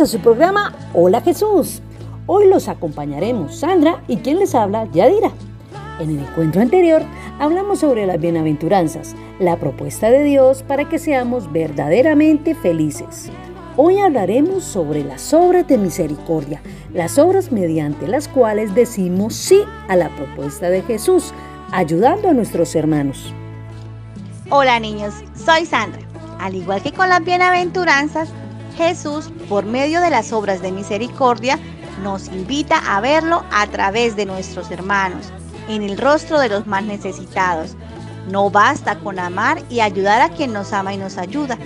A 0.00 0.06
su 0.06 0.18
programa 0.20 0.72
Hola 0.94 1.20
Jesús. 1.20 1.82
Hoy 2.26 2.48
los 2.48 2.68
acompañaremos 2.68 3.56
Sandra 3.56 4.02
y 4.08 4.16
quien 4.16 4.38
les 4.38 4.54
habla, 4.54 4.88
Yadira. 4.92 5.30
En 5.98 6.08
el 6.08 6.20
encuentro 6.20 6.62
anterior 6.62 7.02
hablamos 7.38 7.80
sobre 7.80 8.06
las 8.06 8.18
bienaventuranzas, 8.18 9.14
la 9.40 9.58
propuesta 9.58 10.10
de 10.10 10.24
Dios 10.24 10.62
para 10.62 10.88
que 10.88 10.98
seamos 10.98 11.52
verdaderamente 11.52 12.54
felices. 12.54 13.30
Hoy 13.76 13.98
hablaremos 13.98 14.64
sobre 14.64 15.04
las 15.04 15.34
obras 15.34 15.68
de 15.68 15.76
misericordia, 15.76 16.62
las 16.94 17.18
obras 17.18 17.52
mediante 17.52 18.08
las 18.08 18.26
cuales 18.26 18.74
decimos 18.74 19.34
sí 19.34 19.60
a 19.88 19.96
la 19.96 20.08
propuesta 20.16 20.70
de 20.70 20.80
Jesús, 20.80 21.34
ayudando 21.72 22.30
a 22.30 22.32
nuestros 22.32 22.74
hermanos. 22.74 23.34
Hola 24.48 24.80
niños, 24.80 25.12
soy 25.34 25.66
Sandra. 25.66 26.00
Al 26.38 26.54
igual 26.54 26.82
que 26.82 26.92
con 26.92 27.10
las 27.10 27.22
bienaventuranzas, 27.22 28.30
Jesús, 28.76 29.30
por 29.48 29.64
medio 29.64 30.00
de 30.00 30.10
las 30.10 30.32
obras 30.32 30.62
de 30.62 30.72
misericordia, 30.72 31.58
nos 32.02 32.28
invita 32.28 32.96
a 32.96 33.00
verlo 33.00 33.44
a 33.50 33.66
través 33.66 34.16
de 34.16 34.26
nuestros 34.26 34.70
hermanos, 34.70 35.32
en 35.68 35.82
el 35.82 35.98
rostro 35.98 36.38
de 36.38 36.48
los 36.48 36.66
más 36.66 36.84
necesitados. 36.84 37.76
No 38.28 38.50
basta 38.50 38.98
con 38.98 39.18
amar 39.18 39.62
y 39.68 39.80
ayudar 39.80 40.20
a 40.22 40.30
quien 40.30 40.52
nos 40.52 40.72
ama 40.72 40.94
y 40.94 40.98
nos 40.98 41.18
ayuda. 41.18 41.58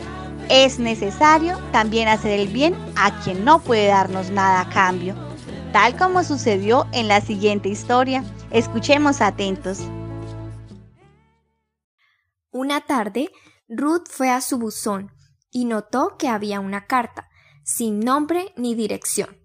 Es 0.48 0.78
necesario 0.78 1.58
también 1.72 2.08
hacer 2.08 2.38
el 2.38 2.48
bien 2.48 2.74
a 2.96 3.22
quien 3.22 3.44
no 3.44 3.60
puede 3.60 3.86
darnos 3.86 4.30
nada 4.30 4.60
a 4.60 4.68
cambio, 4.68 5.14
tal 5.72 5.96
como 5.96 6.22
sucedió 6.22 6.86
en 6.92 7.08
la 7.08 7.20
siguiente 7.20 7.68
historia. 7.68 8.24
Escuchemos 8.50 9.20
atentos. 9.20 9.80
Una 12.50 12.82
tarde, 12.82 13.30
Ruth 13.68 14.06
fue 14.10 14.30
a 14.30 14.40
su 14.40 14.58
buzón 14.58 15.13
y 15.54 15.66
notó 15.66 16.16
que 16.18 16.26
había 16.26 16.58
una 16.58 16.86
carta, 16.86 17.30
sin 17.62 18.00
nombre 18.00 18.52
ni 18.56 18.74
dirección. 18.74 19.40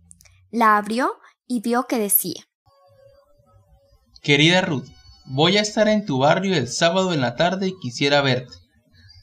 La 0.49 0.75
abrió 0.75 1.13
y 1.47 1.61
vio 1.61 1.85
que 1.85 1.99
decía, 1.99 2.47
Querida 4.23 4.61
Ruth, 4.61 4.87
voy 5.25 5.57
a 5.57 5.61
estar 5.61 5.87
en 5.87 6.07
tu 6.07 6.17
barrio 6.17 6.55
el 6.55 6.67
sábado 6.67 7.13
en 7.13 7.21
la 7.21 7.35
tarde 7.35 7.67
y 7.67 7.79
quisiera 7.79 8.21
verte. 8.21 8.55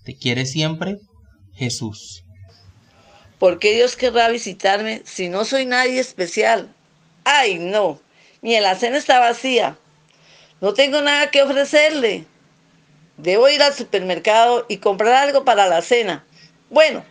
¿Te 0.04 0.16
quiere 0.16 0.46
siempre? 0.46 0.98
Jesús. 1.54 2.22
¿Por 3.40 3.58
qué 3.58 3.74
Dios 3.74 3.96
querrá 3.96 4.28
visitarme 4.28 5.02
si 5.04 5.28
no 5.28 5.44
soy 5.44 5.66
nadie 5.66 5.98
especial? 5.98 6.72
¡Ay, 7.24 7.58
no! 7.58 8.00
Mi 8.42 8.54
alacena 8.54 8.96
está 8.96 9.18
vacía. 9.18 9.76
No 10.60 10.72
tengo 10.72 11.02
nada 11.02 11.32
que 11.32 11.42
ofrecerle. 11.42 12.26
Debo 13.16 13.48
ir 13.48 13.60
al 13.60 13.74
supermercado 13.74 14.66
y 14.68 14.76
comprar 14.76 15.14
algo 15.14 15.44
para 15.44 15.66
la 15.66 15.82
cena. 15.82 16.24
Bueno, 16.70 17.04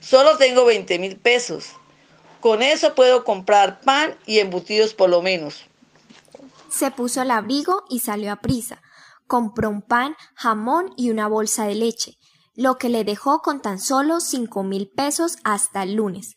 solo 0.00 0.36
tengo 0.36 0.64
20 0.64 0.98
mil 0.98 1.18
pesos. 1.18 1.72
Con 2.40 2.62
eso 2.62 2.94
puedo 2.94 3.24
comprar 3.24 3.80
pan 3.80 4.14
y 4.26 4.38
embutidos 4.38 4.94
por 4.94 5.10
lo 5.10 5.22
menos. 5.22 5.66
Se 6.70 6.90
puso 6.90 7.22
el 7.22 7.30
abrigo 7.30 7.84
y 7.88 8.00
salió 8.00 8.32
a 8.32 8.36
prisa. 8.36 8.80
Compró 9.26 9.70
un 9.70 9.82
pan, 9.82 10.14
jamón 10.34 10.92
y 10.96 11.10
una 11.10 11.28
bolsa 11.28 11.66
de 11.66 11.74
leche, 11.74 12.14
lo 12.54 12.76
que 12.76 12.88
le 12.88 13.04
dejó 13.04 13.40
con 13.40 13.60
tan 13.60 13.78
solo 13.78 14.20
cinco 14.20 14.62
mil 14.62 14.88
pesos 14.88 15.38
hasta 15.44 15.82
el 15.82 15.94
lunes. 15.94 16.36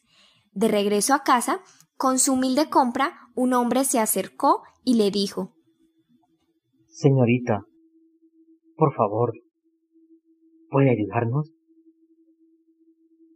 De 0.51 0.67
regreso 0.67 1.13
a 1.13 1.23
casa, 1.23 1.61
con 1.97 2.19
su 2.19 2.33
humilde 2.33 2.69
compra, 2.69 3.13
un 3.35 3.53
hombre 3.53 3.85
se 3.85 3.99
acercó 3.99 4.63
y 4.83 4.95
le 4.95 5.11
dijo 5.11 5.53
Señorita, 6.87 7.61
por 8.75 8.93
favor, 8.93 9.31
¿puede 10.69 10.91
ayudarnos? 10.91 11.51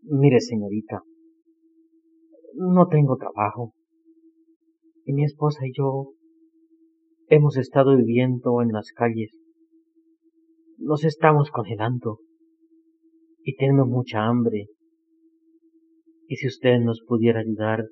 Mire, 0.08 0.40
señorita, 0.40 1.02
no 2.54 2.88
tengo 2.88 3.18
trabajo. 3.18 3.74
Y 5.04 5.14
mi 5.14 5.24
esposa 5.24 5.66
y 5.66 5.72
yo 5.76 6.12
hemos 7.28 7.58
estado 7.58 7.98
viviendo 7.98 8.62
en 8.62 8.72
las 8.72 8.92
calles. 8.92 9.32
Nos 10.78 11.04
estamos 11.06 11.50
congelando 11.50 12.20
y 13.44 13.56
tengo 13.56 13.88
mucha 13.88 14.26
hambre. 14.26 14.68
Y 16.28 16.36
si 16.36 16.48
usted 16.48 16.78
nos 16.80 17.02
pudiera 17.08 17.40
ayudar, 17.40 17.86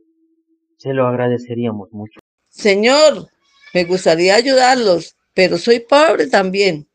se 0.78 0.94
lo 0.94 1.08
agradeceríamos 1.08 1.90
mucho. 1.92 2.20
Señor, 2.48 3.28
me 3.74 3.86
gustaría 3.86 4.36
ayudarlos, 4.36 5.16
pero 5.34 5.58
soy 5.58 5.80
pobre 5.80 6.28
también. 6.28 6.88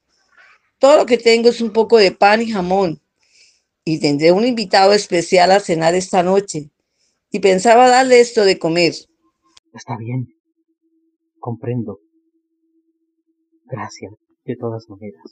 Todo 0.79 0.99
lo 0.99 1.07
que 1.07 1.19
tengo 1.19 1.49
es 1.49 1.61
un 1.61 1.73
poco 1.73 1.97
de 1.97 2.13
pan 2.13 2.41
y 2.41 2.51
jamón. 2.51 3.01
Y 3.89 4.01
tendré 4.01 4.33
un 4.33 4.45
invitado 4.45 4.93
especial 4.93 5.51
a 5.51 5.61
cenar 5.61 5.95
esta 5.95 6.23
noche. 6.23 6.71
Y 7.31 7.39
pensaba 7.39 7.89
darle 7.89 8.21
esto 8.21 8.45
de 8.45 8.59
comer. 8.59 8.93
Está 9.73 9.97
bien. 9.97 10.29
Comprendo. 11.41 11.99
Gracias, 13.65 14.13
de 14.45 14.57
todas 14.57 14.91
maneras. 14.91 15.23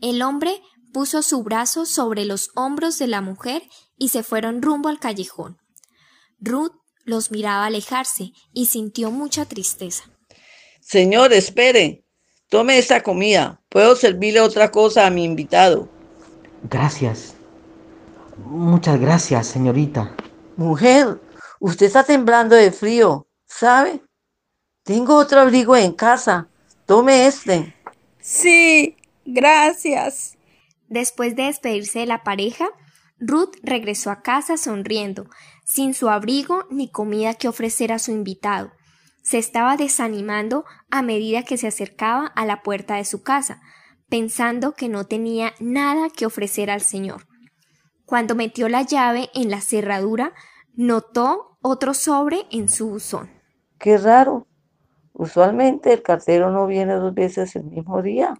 El 0.00 0.22
hombre 0.22 0.52
puso 0.94 1.20
su 1.20 1.42
brazo 1.42 1.84
sobre 1.84 2.24
los 2.24 2.48
hombros 2.54 2.98
de 2.98 3.08
la 3.08 3.20
mujer 3.20 3.62
y 3.98 4.08
se 4.08 4.22
fueron 4.22 4.62
rumbo 4.62 4.88
al 4.88 4.98
callejón. 4.98 5.58
Ruth 6.40 6.72
los 7.04 7.30
miraba 7.30 7.66
alejarse 7.66 8.32
y 8.54 8.66
sintió 8.66 9.10
mucha 9.10 9.44
tristeza. 9.44 10.04
Señor, 10.80 11.34
espere. 11.34 12.06
Tome 12.48 12.78
esta 12.78 13.02
comida. 13.02 13.60
Puedo 13.68 13.96
servirle 13.96 14.40
otra 14.40 14.70
cosa 14.70 15.06
a 15.06 15.10
mi 15.10 15.24
invitado. 15.24 15.90
Gracias. 16.70 17.35
Muchas 18.38 19.00
gracias, 19.00 19.46
señorita. 19.46 20.14
Mujer, 20.56 21.20
usted 21.58 21.86
está 21.86 22.04
temblando 22.04 22.54
de 22.54 22.70
frío, 22.70 23.26
¿sabe? 23.46 24.02
Tengo 24.84 25.16
otro 25.16 25.40
abrigo 25.40 25.76
en 25.76 25.92
casa. 25.92 26.48
Tome 26.86 27.26
este. 27.26 27.74
Sí, 28.20 28.96
gracias. 29.24 30.36
Después 30.88 31.34
de 31.34 31.44
despedirse 31.44 32.00
de 32.00 32.06
la 32.06 32.22
pareja, 32.22 32.68
Ruth 33.18 33.56
regresó 33.62 34.10
a 34.10 34.20
casa 34.20 34.56
sonriendo, 34.56 35.28
sin 35.64 35.94
su 35.94 36.08
abrigo 36.08 36.66
ni 36.70 36.90
comida 36.90 37.34
que 37.34 37.48
ofrecer 37.48 37.92
a 37.92 37.98
su 37.98 38.12
invitado. 38.12 38.72
Se 39.22 39.38
estaba 39.38 39.76
desanimando 39.76 40.64
a 40.90 41.02
medida 41.02 41.42
que 41.42 41.56
se 41.56 41.66
acercaba 41.66 42.26
a 42.26 42.44
la 42.44 42.62
puerta 42.62 42.96
de 42.96 43.04
su 43.04 43.22
casa, 43.22 43.60
pensando 44.08 44.74
que 44.74 44.88
no 44.88 45.06
tenía 45.06 45.54
nada 45.58 46.10
que 46.10 46.26
ofrecer 46.26 46.70
al 46.70 46.82
Señor. 46.82 47.26
Cuando 48.06 48.36
metió 48.36 48.68
la 48.68 48.82
llave 48.82 49.30
en 49.34 49.50
la 49.50 49.60
cerradura, 49.60 50.32
notó 50.74 51.58
otro 51.60 51.92
sobre 51.92 52.46
en 52.52 52.68
su 52.68 52.88
buzón. 52.88 53.28
Qué 53.80 53.98
raro. 53.98 54.46
Usualmente 55.12 55.92
el 55.92 56.02
cartero 56.02 56.52
no 56.52 56.66
viene 56.68 56.94
dos 56.94 57.12
veces 57.14 57.56
el 57.56 57.64
mismo 57.64 58.02
día. 58.02 58.34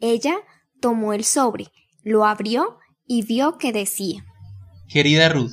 Ella 0.00 0.34
tomó 0.80 1.12
el 1.12 1.24
sobre, 1.24 1.66
lo 2.02 2.24
abrió 2.24 2.78
y 3.06 3.22
vio 3.22 3.56
que 3.56 3.72
decía 3.72 4.24
Querida 4.88 5.28
Ruth, 5.28 5.52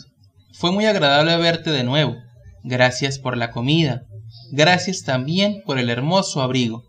fue 0.54 0.72
muy 0.72 0.86
agradable 0.86 1.38
verte 1.38 1.70
de 1.70 1.84
nuevo. 1.84 2.16
Gracias 2.64 3.20
por 3.20 3.38
la 3.38 3.52
comida. 3.52 4.04
Gracias 4.52 5.04
también 5.04 5.62
por 5.66 5.78
el 5.78 5.90
hermoso 5.90 6.42
abrigo. 6.42 6.84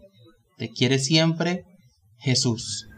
Te 0.57 0.71
quiere 0.71 0.99
siempre 0.99 1.65
Jesús. 2.19 2.89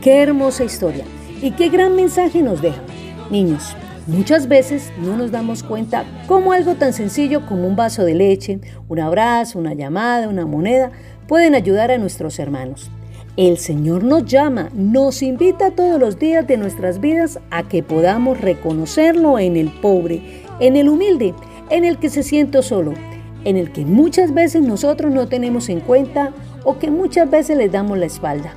Qué 0.00 0.22
hermosa 0.22 0.64
historia 0.64 1.04
y 1.46 1.52
qué 1.52 1.68
gran 1.68 1.94
mensaje 1.94 2.42
nos 2.42 2.60
deja. 2.60 2.82
Niños, 3.30 3.76
muchas 4.08 4.48
veces 4.48 4.92
no 5.00 5.16
nos 5.16 5.30
damos 5.30 5.62
cuenta 5.62 6.04
cómo 6.26 6.52
algo 6.52 6.74
tan 6.74 6.92
sencillo 6.92 7.46
como 7.46 7.68
un 7.68 7.76
vaso 7.76 8.04
de 8.04 8.16
leche, 8.16 8.58
un 8.88 8.98
abrazo, 8.98 9.60
una 9.60 9.72
llamada, 9.72 10.28
una 10.28 10.44
moneda 10.44 10.90
pueden 11.28 11.54
ayudar 11.54 11.92
a 11.92 11.98
nuestros 11.98 12.40
hermanos. 12.40 12.90
El 13.36 13.58
Señor 13.58 14.02
nos 14.02 14.24
llama, 14.24 14.70
nos 14.74 15.22
invita 15.22 15.70
todos 15.70 16.00
los 16.00 16.18
días 16.18 16.44
de 16.48 16.56
nuestras 16.56 17.00
vidas 17.00 17.38
a 17.52 17.62
que 17.62 17.84
podamos 17.84 18.40
reconocerlo 18.40 19.38
en 19.38 19.56
el 19.56 19.68
pobre, 19.68 20.42
en 20.58 20.74
el 20.74 20.88
humilde, 20.88 21.32
en 21.70 21.84
el 21.84 21.98
que 21.98 22.10
se 22.10 22.24
siente 22.24 22.60
solo, 22.60 22.92
en 23.44 23.56
el 23.56 23.70
que 23.70 23.84
muchas 23.84 24.34
veces 24.34 24.62
nosotros 24.62 25.14
no 25.14 25.28
tenemos 25.28 25.68
en 25.68 25.78
cuenta 25.78 26.32
o 26.64 26.80
que 26.80 26.90
muchas 26.90 27.30
veces 27.30 27.56
les 27.56 27.70
damos 27.70 27.98
la 27.98 28.06
espalda, 28.06 28.52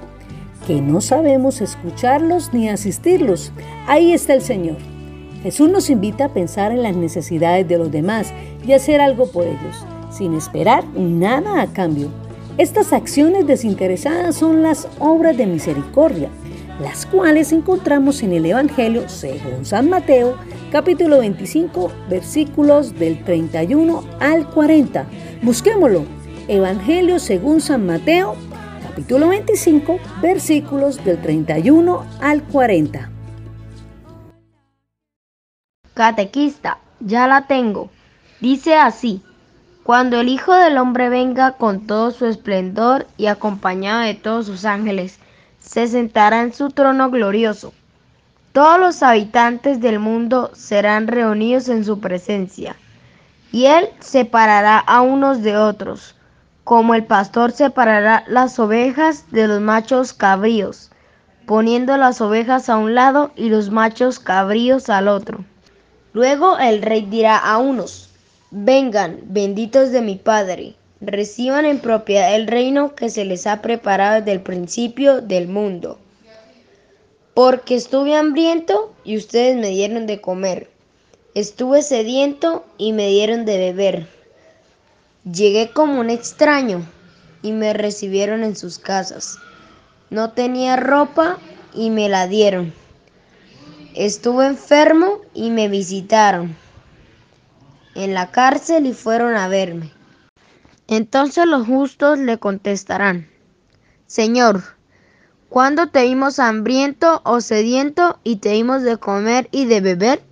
que 0.69 0.81
no 0.83 1.01
sabemos 1.01 1.61
escucharlos 1.61 2.53
ni 2.53 2.69
asistirlos. 2.69 3.51
Ahí 3.87 4.13
está 4.13 4.35
el 4.35 4.43
Señor. 4.43 4.75
Jesús 5.41 5.67
nos 5.67 5.89
invita 5.89 6.25
a 6.25 6.29
pensar 6.29 6.71
en 6.71 6.83
las 6.83 6.95
necesidades 6.95 7.67
de 7.67 7.79
los 7.79 7.91
demás 7.91 8.31
y 8.63 8.73
hacer 8.73 9.01
algo 9.01 9.31
por 9.31 9.47
ellos, 9.47 9.83
sin 10.11 10.35
esperar 10.35 10.83
nada 10.95 11.63
a 11.63 11.73
cambio. 11.73 12.09
Estas 12.59 12.93
acciones 12.93 13.47
desinteresadas 13.47 14.35
son 14.35 14.61
las 14.61 14.87
obras 14.99 15.35
de 15.37 15.47
misericordia, 15.47 16.29
las 16.79 17.07
cuales 17.07 17.51
encontramos 17.51 18.21
en 18.21 18.33
el 18.33 18.45
Evangelio 18.45 19.09
según 19.09 19.65
San 19.65 19.89
Mateo, 19.89 20.35
capítulo 20.71 21.17
25, 21.17 21.91
versículos 22.11 22.93
del 22.93 23.23
31 23.23 24.03
al 24.19 24.47
40. 24.47 25.03
Busquémoslo. 25.41 26.03
Evangelio 26.47 27.17
según 27.17 27.59
San 27.59 27.87
Mateo, 27.87 28.35
capítulo 28.89 29.27
25, 29.27 29.99
versículos 30.19 31.03
del 31.05 31.21
31 31.21 32.03
al 32.21 32.41
40. 32.41 33.11
Catequista, 35.93 36.79
ya 36.99 37.27
la 37.27 37.45
tengo. 37.45 37.91
Dice 38.41 38.75
así. 38.75 39.21
Cuando 39.83 40.19
el 40.19 40.27
Hijo 40.27 40.55
del 40.55 40.79
Hombre 40.79 41.09
venga 41.09 41.51
con 41.51 41.85
todo 41.85 42.09
su 42.09 42.25
esplendor 42.25 43.05
y 43.15 43.27
acompañado 43.27 44.01
de 44.01 44.15
todos 44.15 44.47
sus 44.47 44.65
ángeles, 44.65 45.19
se 45.59 45.87
sentará 45.87 46.41
en 46.41 46.51
su 46.51 46.69
trono 46.69 47.11
glorioso. 47.11 47.73
Todos 48.53 48.79
los 48.79 49.03
habitantes 49.03 49.81
del 49.81 49.99
mundo 49.99 50.49
serán 50.55 51.07
reunidos 51.07 51.69
en 51.69 51.85
su 51.85 51.99
presencia, 51.99 52.75
y 53.51 53.65
él 53.67 53.89
separará 53.99 54.79
a 54.79 55.01
unos 55.01 55.43
de 55.43 55.57
otros, 55.57 56.15
como 56.69 56.93
el 56.93 57.03
pastor 57.03 57.51
separará 57.51 58.23
las 58.27 58.59
ovejas 58.59 59.31
de 59.31 59.47
los 59.47 59.59
machos 59.59 60.13
cabríos, 60.13 60.91
poniendo 61.47 61.97
las 61.97 62.21
ovejas 62.21 62.69
a 62.69 62.77
un 62.77 62.93
lado 62.93 63.31
y 63.35 63.49
los 63.49 63.71
machos 63.71 64.19
cabríos 64.19 64.87
al 64.91 65.07
otro. 65.07 65.43
Luego 66.13 66.59
el 66.59 66.83
rey 66.83 67.07
dirá 67.09 67.39
a 67.39 67.57
unos, 67.57 68.11
Vengan, 68.51 69.17
benditos 69.23 69.89
de 69.89 70.03
mi 70.03 70.17
Padre, 70.17 70.75
reciban 71.01 71.65
en 71.65 71.79
propiedad 71.79 72.35
el 72.35 72.45
reino 72.45 72.93
que 72.93 73.09
se 73.09 73.25
les 73.25 73.47
ha 73.47 73.63
preparado 73.63 74.19
desde 74.19 74.33
el 74.33 74.41
principio 74.41 75.21
del 75.21 75.47
mundo. 75.47 75.97
Porque 77.33 77.73
estuve 77.73 78.15
hambriento 78.15 78.93
y 79.03 79.17
ustedes 79.17 79.57
me 79.57 79.69
dieron 79.69 80.05
de 80.05 80.21
comer. 80.21 80.69
Estuve 81.33 81.81
sediento 81.81 82.63
y 82.77 82.93
me 82.93 83.07
dieron 83.07 83.45
de 83.45 83.57
beber. 83.57 84.18
Llegué 85.25 85.71
como 85.71 85.99
un 85.99 86.09
extraño 86.09 86.85
y 87.41 87.51
me 87.51 87.73
recibieron 87.73 88.43
en 88.43 88.55
sus 88.55 88.79
casas. 88.79 89.37
No 90.09 90.31
tenía 90.31 90.77
ropa 90.77 91.37
y 91.73 91.89
me 91.89 92.07
la 92.07 92.27
dieron. 92.27 92.73
Estuve 93.95 94.47
enfermo 94.47 95.19
y 95.33 95.49
me 95.49 95.67
visitaron 95.67 96.55
en 97.95 98.13
la 98.13 98.31
cárcel 98.31 98.85
y 98.85 98.93
fueron 98.93 99.35
a 99.35 99.49
verme. 99.49 99.91
Entonces 100.87 101.45
los 101.45 101.67
justos 101.67 102.17
le 102.17 102.37
contestarán, 102.37 103.27
Señor, 104.07 104.63
¿cuándo 105.49 105.89
te 105.89 106.03
vimos 106.03 106.39
hambriento 106.39 107.21
o 107.25 107.41
sediento 107.41 108.19
y 108.23 108.37
te 108.37 108.49
dimos 108.49 108.83
de 108.83 108.97
comer 108.97 109.49
y 109.51 109.65
de 109.65 109.81
beber? 109.81 110.23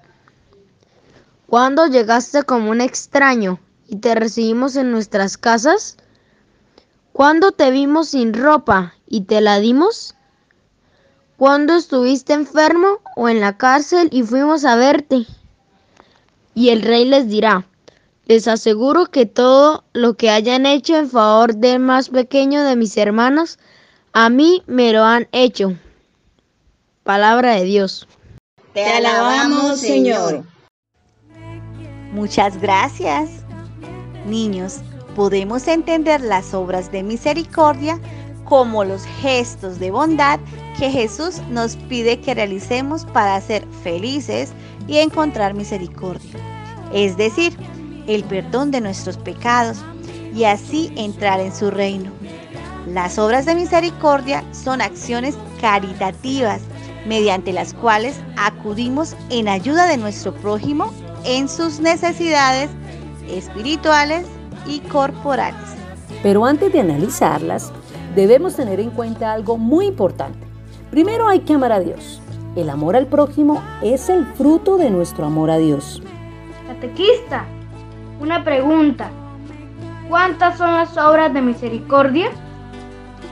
¿Cuándo 1.45 1.87
llegaste 1.87 2.43
como 2.43 2.71
un 2.71 2.79
extraño 2.79 3.59
y 3.87 3.97
te 3.97 4.15
recibimos 4.15 4.75
en 4.75 4.91
nuestras 4.91 5.37
casas? 5.37 5.97
¿Cuándo 7.13 7.51
te 7.51 7.71
vimos 7.71 8.09
sin 8.09 8.33
ropa 8.33 8.93
y 9.07 9.21
te 9.21 9.41
la 9.41 9.59
dimos? 9.59 10.15
¿Cuándo 11.37 11.75
estuviste 11.75 12.33
enfermo 12.33 12.99
o 13.15 13.29
en 13.29 13.39
la 13.39 13.57
cárcel 13.57 14.09
y 14.11 14.23
fuimos 14.23 14.65
a 14.65 14.75
verte? 14.75 15.25
Y 16.53 16.69
el 16.69 16.81
rey 16.81 17.05
les 17.05 17.27
dirá, 17.27 17.65
les 18.25 18.47
aseguro 18.47 19.05
que 19.05 19.25
todo 19.25 19.83
lo 19.93 20.15
que 20.15 20.29
hayan 20.29 20.65
hecho 20.65 20.95
en 20.97 21.09
favor 21.09 21.55
del 21.55 21.79
más 21.79 22.09
pequeño 22.09 22.63
de 22.63 22.75
mis 22.75 22.97
hermanos, 22.97 23.57
a 24.13 24.29
mí 24.29 24.63
me 24.67 24.91
lo 24.91 25.03
han 25.03 25.27
hecho. 25.31 25.75
Palabra 27.03 27.53
de 27.53 27.63
Dios. 27.63 28.07
Te 28.73 28.83
alabamos, 28.83 29.79
Señor. 29.79 30.43
Muchas 32.11 32.59
gracias. 32.59 33.46
Niños, 34.27 34.81
podemos 35.15 35.67
entender 35.67 36.21
las 36.21 36.53
obras 36.53 36.91
de 36.91 37.01
misericordia 37.01 37.99
como 38.43 38.83
los 38.83 39.03
gestos 39.21 39.79
de 39.79 39.91
bondad 39.91 40.39
que 40.77 40.91
Jesús 40.91 41.41
nos 41.49 41.75
pide 41.75 42.19
que 42.19 42.33
realicemos 42.33 43.05
para 43.05 43.41
ser 43.41 43.65
felices 43.83 44.51
y 44.87 44.97
encontrar 44.97 45.53
misericordia, 45.53 46.39
es 46.93 47.17
decir, 47.17 47.57
el 48.07 48.23
perdón 48.23 48.71
de 48.71 48.81
nuestros 48.81 49.17
pecados 49.17 49.83
y 50.33 50.43
así 50.43 50.91
entrar 50.95 51.39
en 51.39 51.53
su 51.53 51.71
reino. 51.71 52.11
Las 52.85 53.17
obras 53.17 53.45
de 53.45 53.55
misericordia 53.55 54.43
son 54.53 54.81
acciones 54.81 55.35
caritativas 55.59 56.61
mediante 57.05 57.51
las 57.51 57.73
cuales 57.73 58.17
acudimos 58.37 59.15
en 59.29 59.47
ayuda 59.47 59.87
de 59.87 59.97
nuestro 59.97 60.33
prójimo 60.33 60.93
en 61.25 61.49
sus 61.49 61.79
necesidades 61.79 62.69
espirituales 63.29 64.25
y 64.65 64.79
corporales. 64.79 65.75
Pero 66.23 66.45
antes 66.45 66.71
de 66.73 66.79
analizarlas, 66.79 67.71
debemos 68.15 68.55
tener 68.55 68.79
en 68.79 68.89
cuenta 68.89 69.33
algo 69.33 69.57
muy 69.57 69.85
importante. 69.85 70.47
Primero 70.89 71.27
hay 71.27 71.39
que 71.41 71.53
amar 71.53 71.71
a 71.71 71.79
Dios. 71.79 72.21
El 72.55 72.69
amor 72.69 72.95
al 72.95 73.05
prójimo 73.05 73.61
es 73.83 74.09
el 74.09 74.25
fruto 74.25 74.77
de 74.77 74.89
nuestro 74.89 75.25
amor 75.25 75.51
a 75.51 75.57
Dios. 75.57 76.01
Catequista, 76.67 77.45
una 78.19 78.43
pregunta. 78.43 79.11
¿Cuántas 80.09 80.57
son 80.57 80.73
las 80.73 80.97
obras 80.97 81.33
de 81.33 81.41
misericordia? 81.41 82.31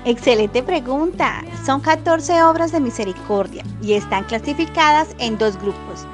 Excelente 0.04 0.62
pregunta. 0.62 1.44
Son 1.66 1.82
14 1.82 2.44
obras 2.44 2.72
de 2.72 2.80
misericordia 2.80 3.64
y 3.82 3.94
están 3.94 4.26
clasificadas 4.26 5.16
en 5.18 5.38
dos 5.40 5.58
grupos, 5.60 6.06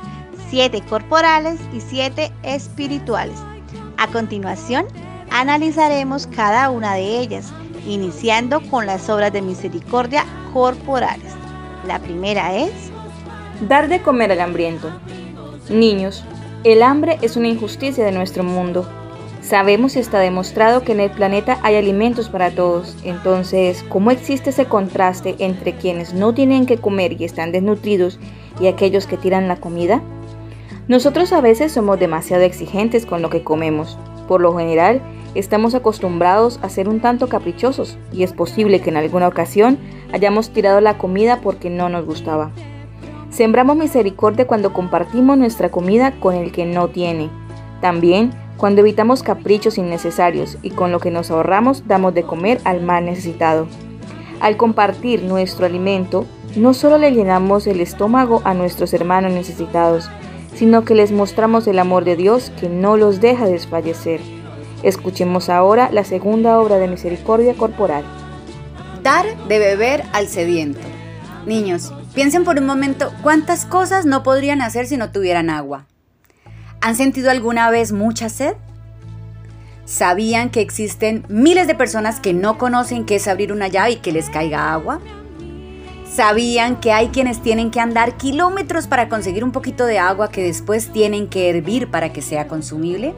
7 0.49 0.81
corporales 0.87 1.59
y 1.73 1.81
7 1.81 2.31
espirituales. 2.43 3.37
A 4.01 4.07
continuación, 4.07 4.87
analizaremos 5.29 6.25
cada 6.25 6.71
una 6.71 6.95
de 6.95 7.19
ellas, 7.19 7.53
iniciando 7.85 8.59
con 8.71 8.87
las 8.87 9.07
obras 9.11 9.31
de 9.31 9.43
misericordia 9.43 10.25
corporales. 10.53 11.31
La 11.85 11.99
primera 11.99 12.55
es 12.55 12.71
Dar 13.69 13.89
de 13.89 14.01
comer 14.01 14.31
al 14.31 14.41
hambriento. 14.41 14.89
Niños, 15.69 16.23
el 16.63 16.81
hambre 16.81 17.19
es 17.21 17.35
una 17.35 17.49
injusticia 17.49 18.03
de 18.03 18.11
nuestro 18.11 18.43
mundo. 18.43 18.89
Sabemos 19.43 19.95
y 19.95 19.99
está 19.99 20.17
demostrado 20.17 20.81
que 20.81 20.93
en 20.93 20.99
el 20.99 21.11
planeta 21.11 21.59
hay 21.61 21.75
alimentos 21.75 22.27
para 22.27 22.49
todos. 22.49 22.97
Entonces, 23.03 23.85
¿cómo 23.87 24.09
existe 24.09 24.49
ese 24.49 24.65
contraste 24.65 25.35
entre 25.37 25.75
quienes 25.75 26.15
no 26.15 26.33
tienen 26.33 26.65
que 26.65 26.77
comer 26.79 27.21
y 27.21 27.25
están 27.25 27.51
desnutridos 27.51 28.17
y 28.59 28.65
aquellos 28.65 29.05
que 29.05 29.17
tiran 29.17 29.47
la 29.47 29.57
comida? 29.57 30.01
Nosotros 30.87 31.31
a 31.31 31.41
veces 31.41 31.71
somos 31.71 31.99
demasiado 31.99 32.43
exigentes 32.43 33.05
con 33.05 33.21
lo 33.21 33.29
que 33.29 33.43
comemos. 33.43 33.97
Por 34.27 34.41
lo 34.41 34.57
general, 34.57 35.01
estamos 35.35 35.75
acostumbrados 35.75 36.59
a 36.61 36.69
ser 36.69 36.89
un 36.89 36.99
tanto 36.99 37.29
caprichosos 37.29 37.97
y 38.11 38.23
es 38.23 38.33
posible 38.33 38.81
que 38.81 38.89
en 38.89 38.97
alguna 38.97 39.27
ocasión 39.27 39.77
hayamos 40.11 40.49
tirado 40.49 40.81
la 40.81 40.97
comida 40.97 41.39
porque 41.41 41.69
no 41.69 41.89
nos 41.89 42.05
gustaba. 42.05 42.51
Sembramos 43.29 43.77
misericordia 43.77 44.47
cuando 44.47 44.73
compartimos 44.73 45.37
nuestra 45.37 45.69
comida 45.69 46.11
con 46.19 46.35
el 46.35 46.51
que 46.51 46.65
no 46.65 46.89
tiene. 46.89 47.29
También 47.79 48.31
cuando 48.57 48.81
evitamos 48.81 49.23
caprichos 49.23 49.77
innecesarios 49.77 50.57
y 50.61 50.71
con 50.71 50.91
lo 50.91 50.99
que 50.99 51.11
nos 51.11 51.31
ahorramos 51.31 51.87
damos 51.87 52.13
de 52.13 52.23
comer 52.23 52.59
al 52.63 52.81
más 52.81 53.01
necesitado. 53.01 53.67
Al 54.39 54.57
compartir 54.57 55.23
nuestro 55.23 55.65
alimento, 55.65 56.25
no 56.55 56.73
solo 56.73 56.97
le 56.97 57.11
llenamos 57.11 57.67
el 57.67 57.79
estómago 57.79 58.41
a 58.43 58.53
nuestros 58.53 58.93
hermanos 58.93 59.31
necesitados, 59.31 60.09
sino 60.55 60.85
que 60.85 60.95
les 60.95 61.11
mostramos 61.11 61.67
el 61.67 61.79
amor 61.79 62.05
de 62.05 62.15
Dios 62.15 62.51
que 62.59 62.69
no 62.69 62.97
los 62.97 63.21
deja 63.21 63.45
desfallecer. 63.45 64.21
Escuchemos 64.83 65.49
ahora 65.49 65.89
la 65.91 66.03
segunda 66.03 66.59
obra 66.59 66.77
de 66.77 66.87
misericordia 66.87 67.53
corporal. 67.53 68.03
Dar 69.03 69.25
de 69.47 69.59
beber 69.59 70.03
al 70.13 70.27
sediento. 70.27 70.79
Niños, 71.45 71.93
piensen 72.13 72.43
por 72.43 72.59
un 72.59 72.65
momento 72.65 73.11
cuántas 73.21 73.65
cosas 73.65 74.05
no 74.05 74.23
podrían 74.23 74.61
hacer 74.61 74.87
si 74.87 74.97
no 74.97 75.11
tuvieran 75.11 75.49
agua. 75.49 75.85
¿Han 76.81 76.95
sentido 76.95 77.29
alguna 77.29 77.69
vez 77.69 77.91
mucha 77.91 78.29
sed? 78.29 78.55
¿Sabían 79.85 80.49
que 80.49 80.61
existen 80.61 81.25
miles 81.27 81.67
de 81.67 81.75
personas 81.75 82.19
que 82.19 82.33
no 82.33 82.57
conocen 82.57 83.05
qué 83.05 83.15
es 83.15 83.27
abrir 83.27 83.51
una 83.51 83.67
llave 83.67 83.91
y 83.91 83.95
que 83.97 84.11
les 84.11 84.29
caiga 84.29 84.73
agua? 84.73 84.99
¿Sabían 86.13 86.81
que 86.81 86.91
hay 86.91 87.07
quienes 87.07 87.41
tienen 87.41 87.71
que 87.71 87.79
andar 87.79 88.17
kilómetros 88.17 88.85
para 88.85 89.07
conseguir 89.07 89.45
un 89.45 89.53
poquito 89.53 89.85
de 89.85 89.97
agua 89.97 90.29
que 90.29 90.43
después 90.43 90.91
tienen 90.91 91.29
que 91.29 91.49
hervir 91.49 91.89
para 91.89 92.11
que 92.11 92.21
sea 92.21 92.49
consumible? 92.49 93.15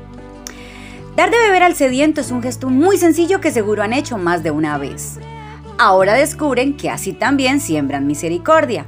Dar 1.15 1.31
de 1.31 1.39
beber 1.39 1.63
al 1.63 1.73
sediento 1.73 2.21
es 2.21 2.29
un 2.29 2.43
gesto 2.43 2.69
muy 2.69 2.97
sencillo 2.97 3.41
que 3.41 3.51
seguro 3.51 3.81
han 3.81 3.93
hecho 3.93 4.19
más 4.19 4.43
de 4.43 4.51
una 4.51 4.77
vez. 4.77 5.17
Ahora 5.79 6.13
descubren 6.13 6.77
que 6.77 6.91
así 6.91 7.13
también 7.13 7.61
siembran 7.61 8.05
misericordia. 8.05 8.85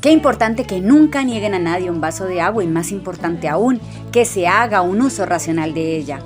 Qué 0.00 0.12
importante 0.12 0.62
que 0.62 0.80
nunca 0.80 1.24
nieguen 1.24 1.54
a 1.54 1.58
nadie 1.58 1.90
un 1.90 2.00
vaso 2.00 2.26
de 2.26 2.40
agua 2.40 2.62
y 2.62 2.68
más 2.68 2.92
importante 2.92 3.48
aún, 3.48 3.80
que 4.12 4.24
se 4.24 4.46
haga 4.46 4.82
un 4.82 5.02
uso 5.02 5.26
racional 5.26 5.74
de 5.74 5.96
ella. 5.96 6.20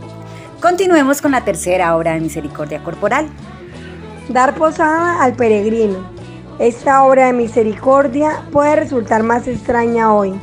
Continuemos 0.60 1.22
con 1.22 1.30
la 1.32 1.46
tercera 1.46 1.96
obra 1.96 2.12
de 2.12 2.20
misericordia 2.20 2.84
corporal. 2.84 3.26
Dar 4.28 4.54
posada 4.54 5.22
al 5.22 5.32
peregrino. 5.32 6.19
Esta 6.60 7.04
obra 7.04 7.28
de 7.28 7.32
misericordia 7.32 8.42
puede 8.52 8.76
resultar 8.76 9.22
más 9.22 9.48
extraña 9.48 10.12
hoy. 10.12 10.38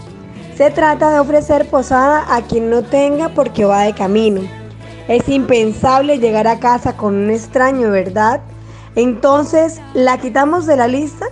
Se 0.55 0.71
trata 0.71 1.11
de 1.11 1.19
ofrecer 1.19 1.69
posada 1.69 2.25
a 2.35 2.41
quien 2.41 2.71
no 2.71 2.81
tenga 2.81 3.29
porque 3.29 3.65
va 3.65 3.83
de 3.83 3.93
camino. 3.93 4.41
Es 5.07 5.29
impensable 5.29 6.17
llegar 6.17 6.47
a 6.47 6.57
casa 6.57 6.97
con 6.97 7.13
un 7.13 7.29
extraño, 7.29 7.91
¿verdad? 7.91 8.41
Entonces, 8.95 9.79
¿la 9.93 10.17
quitamos 10.17 10.65
de 10.65 10.77
la 10.77 10.87
lista? 10.87 11.27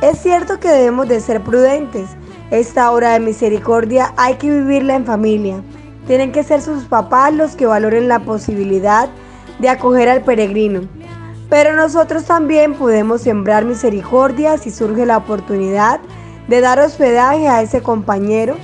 Es 0.00 0.20
cierto 0.20 0.60
que 0.60 0.68
debemos 0.68 1.08
de 1.08 1.18
ser 1.18 1.42
prudentes. 1.42 2.08
Esta 2.52 2.92
obra 2.92 3.14
de 3.14 3.18
misericordia 3.18 4.14
hay 4.16 4.34
que 4.34 4.48
vivirla 4.48 4.94
en 4.94 5.06
familia. 5.06 5.56
Tienen 6.06 6.30
que 6.30 6.44
ser 6.44 6.62
sus 6.62 6.84
papás 6.84 7.34
los 7.34 7.56
que 7.56 7.66
valoren 7.66 8.06
la 8.06 8.20
posibilidad 8.20 9.08
de 9.58 9.68
acoger 9.68 10.08
al 10.08 10.22
peregrino. 10.22 10.82
Pero 11.48 11.74
nosotros 11.74 12.24
también 12.24 12.74
podemos 12.74 13.22
sembrar 13.22 13.64
misericordia 13.64 14.56
si 14.56 14.70
surge 14.70 15.06
la 15.06 15.18
oportunidad 15.18 16.00
de 16.48 16.60
dar 16.60 16.80
hospedaje 16.80 17.48
a 17.48 17.62
ese 17.62 17.82
compañero 17.82 18.56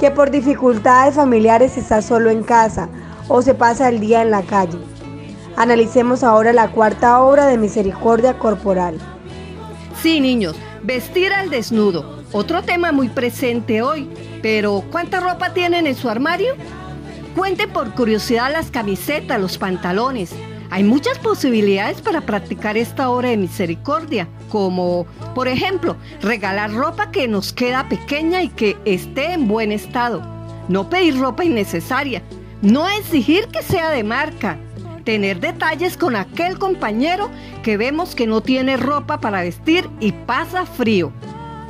que 0.00 0.10
por 0.10 0.30
dificultades 0.30 1.14
familiares 1.14 1.76
está 1.76 2.02
solo 2.02 2.30
en 2.30 2.42
casa 2.42 2.88
o 3.28 3.42
se 3.42 3.54
pasa 3.54 3.88
el 3.88 4.00
día 4.00 4.22
en 4.22 4.30
la 4.30 4.42
calle. 4.42 4.78
Analicemos 5.56 6.22
ahora 6.22 6.52
la 6.52 6.70
cuarta 6.70 7.20
obra 7.20 7.46
de 7.46 7.58
misericordia 7.58 8.38
corporal. 8.38 8.98
Sí, 10.00 10.20
niños, 10.20 10.56
vestir 10.84 11.32
al 11.32 11.50
desnudo. 11.50 12.18
Otro 12.30 12.62
tema 12.62 12.92
muy 12.92 13.08
presente 13.08 13.82
hoy. 13.82 14.08
Pero, 14.40 14.84
¿cuánta 14.92 15.18
ropa 15.18 15.52
tienen 15.52 15.88
en 15.88 15.96
su 15.96 16.08
armario? 16.08 16.54
Cuente 17.36 17.66
por 17.66 17.92
curiosidad 17.94 18.52
las 18.52 18.70
camisetas, 18.70 19.40
los 19.40 19.58
pantalones. 19.58 20.30
Hay 20.70 20.84
muchas 20.84 21.18
posibilidades 21.18 22.02
para 22.02 22.20
practicar 22.20 22.76
esta 22.76 23.08
obra 23.08 23.30
de 23.30 23.38
misericordia, 23.38 24.28
como, 24.50 25.06
por 25.34 25.48
ejemplo, 25.48 25.96
regalar 26.20 26.72
ropa 26.72 27.10
que 27.10 27.26
nos 27.26 27.52
queda 27.52 27.88
pequeña 27.88 28.42
y 28.42 28.48
que 28.48 28.76
esté 28.84 29.32
en 29.32 29.48
buen 29.48 29.72
estado. 29.72 30.22
No 30.68 30.90
pedir 30.90 31.18
ropa 31.18 31.44
innecesaria. 31.44 32.22
No 32.60 32.86
exigir 32.88 33.46
que 33.48 33.62
sea 33.62 33.90
de 33.90 34.04
marca. 34.04 34.58
Tener 35.04 35.40
detalles 35.40 35.96
con 35.96 36.16
aquel 36.16 36.58
compañero 36.58 37.30
que 37.62 37.78
vemos 37.78 38.14
que 38.14 38.26
no 38.26 38.42
tiene 38.42 38.76
ropa 38.76 39.20
para 39.20 39.40
vestir 39.40 39.88
y 40.00 40.12
pasa 40.12 40.66
frío. 40.66 41.12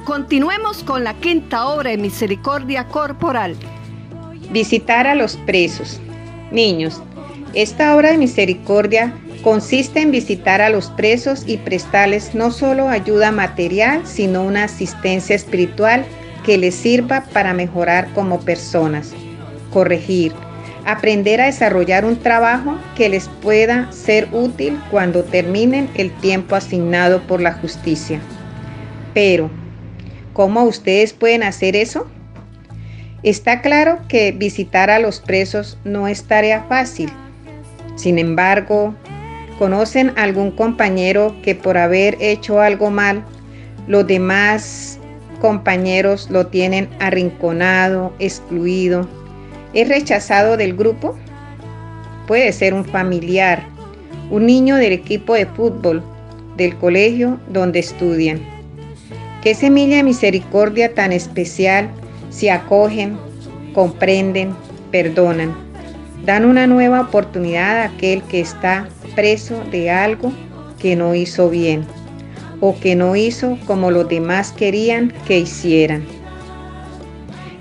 Continuemos 0.04 0.82
con 0.82 1.04
la 1.04 1.14
quinta 1.14 1.68
obra 1.68 1.90
de 1.90 1.98
misericordia 1.98 2.88
corporal. 2.88 3.54
Visitar 4.50 5.06
a 5.06 5.14
los 5.14 5.36
presos. 5.36 6.00
Niños, 6.50 7.00
esta 7.54 7.96
obra 7.96 8.10
de 8.10 8.18
misericordia 8.18 9.14
consiste 9.42 10.00
en 10.00 10.10
visitar 10.10 10.60
a 10.60 10.68
los 10.68 10.90
presos 10.90 11.44
y 11.46 11.56
prestarles 11.58 12.34
no 12.34 12.50
solo 12.50 12.88
ayuda 12.88 13.32
material, 13.32 14.02
sino 14.04 14.42
una 14.42 14.64
asistencia 14.64 15.34
espiritual 15.34 16.04
que 16.44 16.58
les 16.58 16.74
sirva 16.74 17.24
para 17.32 17.54
mejorar 17.54 18.12
como 18.14 18.40
personas, 18.40 19.12
corregir, 19.72 20.32
aprender 20.84 21.40
a 21.40 21.46
desarrollar 21.46 22.04
un 22.04 22.16
trabajo 22.16 22.78
que 22.96 23.08
les 23.08 23.28
pueda 23.28 23.90
ser 23.92 24.28
útil 24.32 24.78
cuando 24.90 25.24
terminen 25.24 25.88
el 25.94 26.10
tiempo 26.10 26.54
asignado 26.54 27.20
por 27.22 27.40
la 27.40 27.52
justicia. 27.52 28.20
Pero, 29.14 29.50
¿cómo 30.32 30.64
ustedes 30.64 31.12
pueden 31.12 31.42
hacer 31.42 31.76
eso? 31.76 32.06
Está 33.22 33.62
claro 33.62 33.98
que 34.08 34.32
visitar 34.32 34.90
a 34.90 34.98
los 34.98 35.20
presos 35.20 35.76
no 35.84 36.06
es 36.08 36.24
tarea 36.24 36.64
fácil. 36.68 37.10
Sin 37.98 38.20
embargo, 38.20 38.94
¿conocen 39.58 40.12
algún 40.16 40.52
compañero 40.52 41.34
que 41.42 41.56
por 41.56 41.76
haber 41.76 42.16
hecho 42.20 42.60
algo 42.60 42.90
mal, 42.90 43.24
los 43.88 44.06
demás 44.06 45.00
compañeros 45.40 46.30
lo 46.30 46.46
tienen 46.46 46.88
arrinconado, 47.00 48.12
excluido, 48.20 49.08
es 49.74 49.88
rechazado 49.88 50.56
del 50.56 50.76
grupo? 50.76 51.16
Puede 52.28 52.52
ser 52.52 52.72
un 52.72 52.84
familiar, 52.84 53.64
un 54.30 54.46
niño 54.46 54.76
del 54.76 54.92
equipo 54.92 55.34
de 55.34 55.46
fútbol, 55.46 56.00
del 56.56 56.76
colegio 56.76 57.40
donde 57.48 57.80
estudian. 57.80 58.40
Qué 59.42 59.56
semilla 59.56 59.96
de 59.96 60.04
misericordia 60.04 60.94
tan 60.94 61.12
especial 61.12 61.90
si 62.30 62.48
acogen, 62.48 63.18
comprenden, 63.74 64.54
perdonan. 64.92 65.67
Dan 66.28 66.44
una 66.44 66.66
nueva 66.66 67.00
oportunidad 67.00 67.78
a 67.78 67.84
aquel 67.84 68.22
que 68.24 68.40
está 68.40 68.86
preso 69.16 69.64
de 69.70 69.90
algo 69.90 70.30
que 70.78 70.94
no 70.94 71.14
hizo 71.14 71.48
bien 71.48 71.86
o 72.60 72.78
que 72.78 72.94
no 72.94 73.16
hizo 73.16 73.56
como 73.66 73.90
los 73.90 74.10
demás 74.10 74.52
querían 74.52 75.10
que 75.26 75.38
hicieran. 75.38 76.04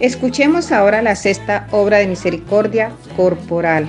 Escuchemos 0.01 0.73
ahora 0.73 1.01
la 1.01 1.15
sexta 1.15 1.65
obra 1.71 1.99
de 1.99 2.07
misericordia 2.07 2.91
corporal. 3.15 3.87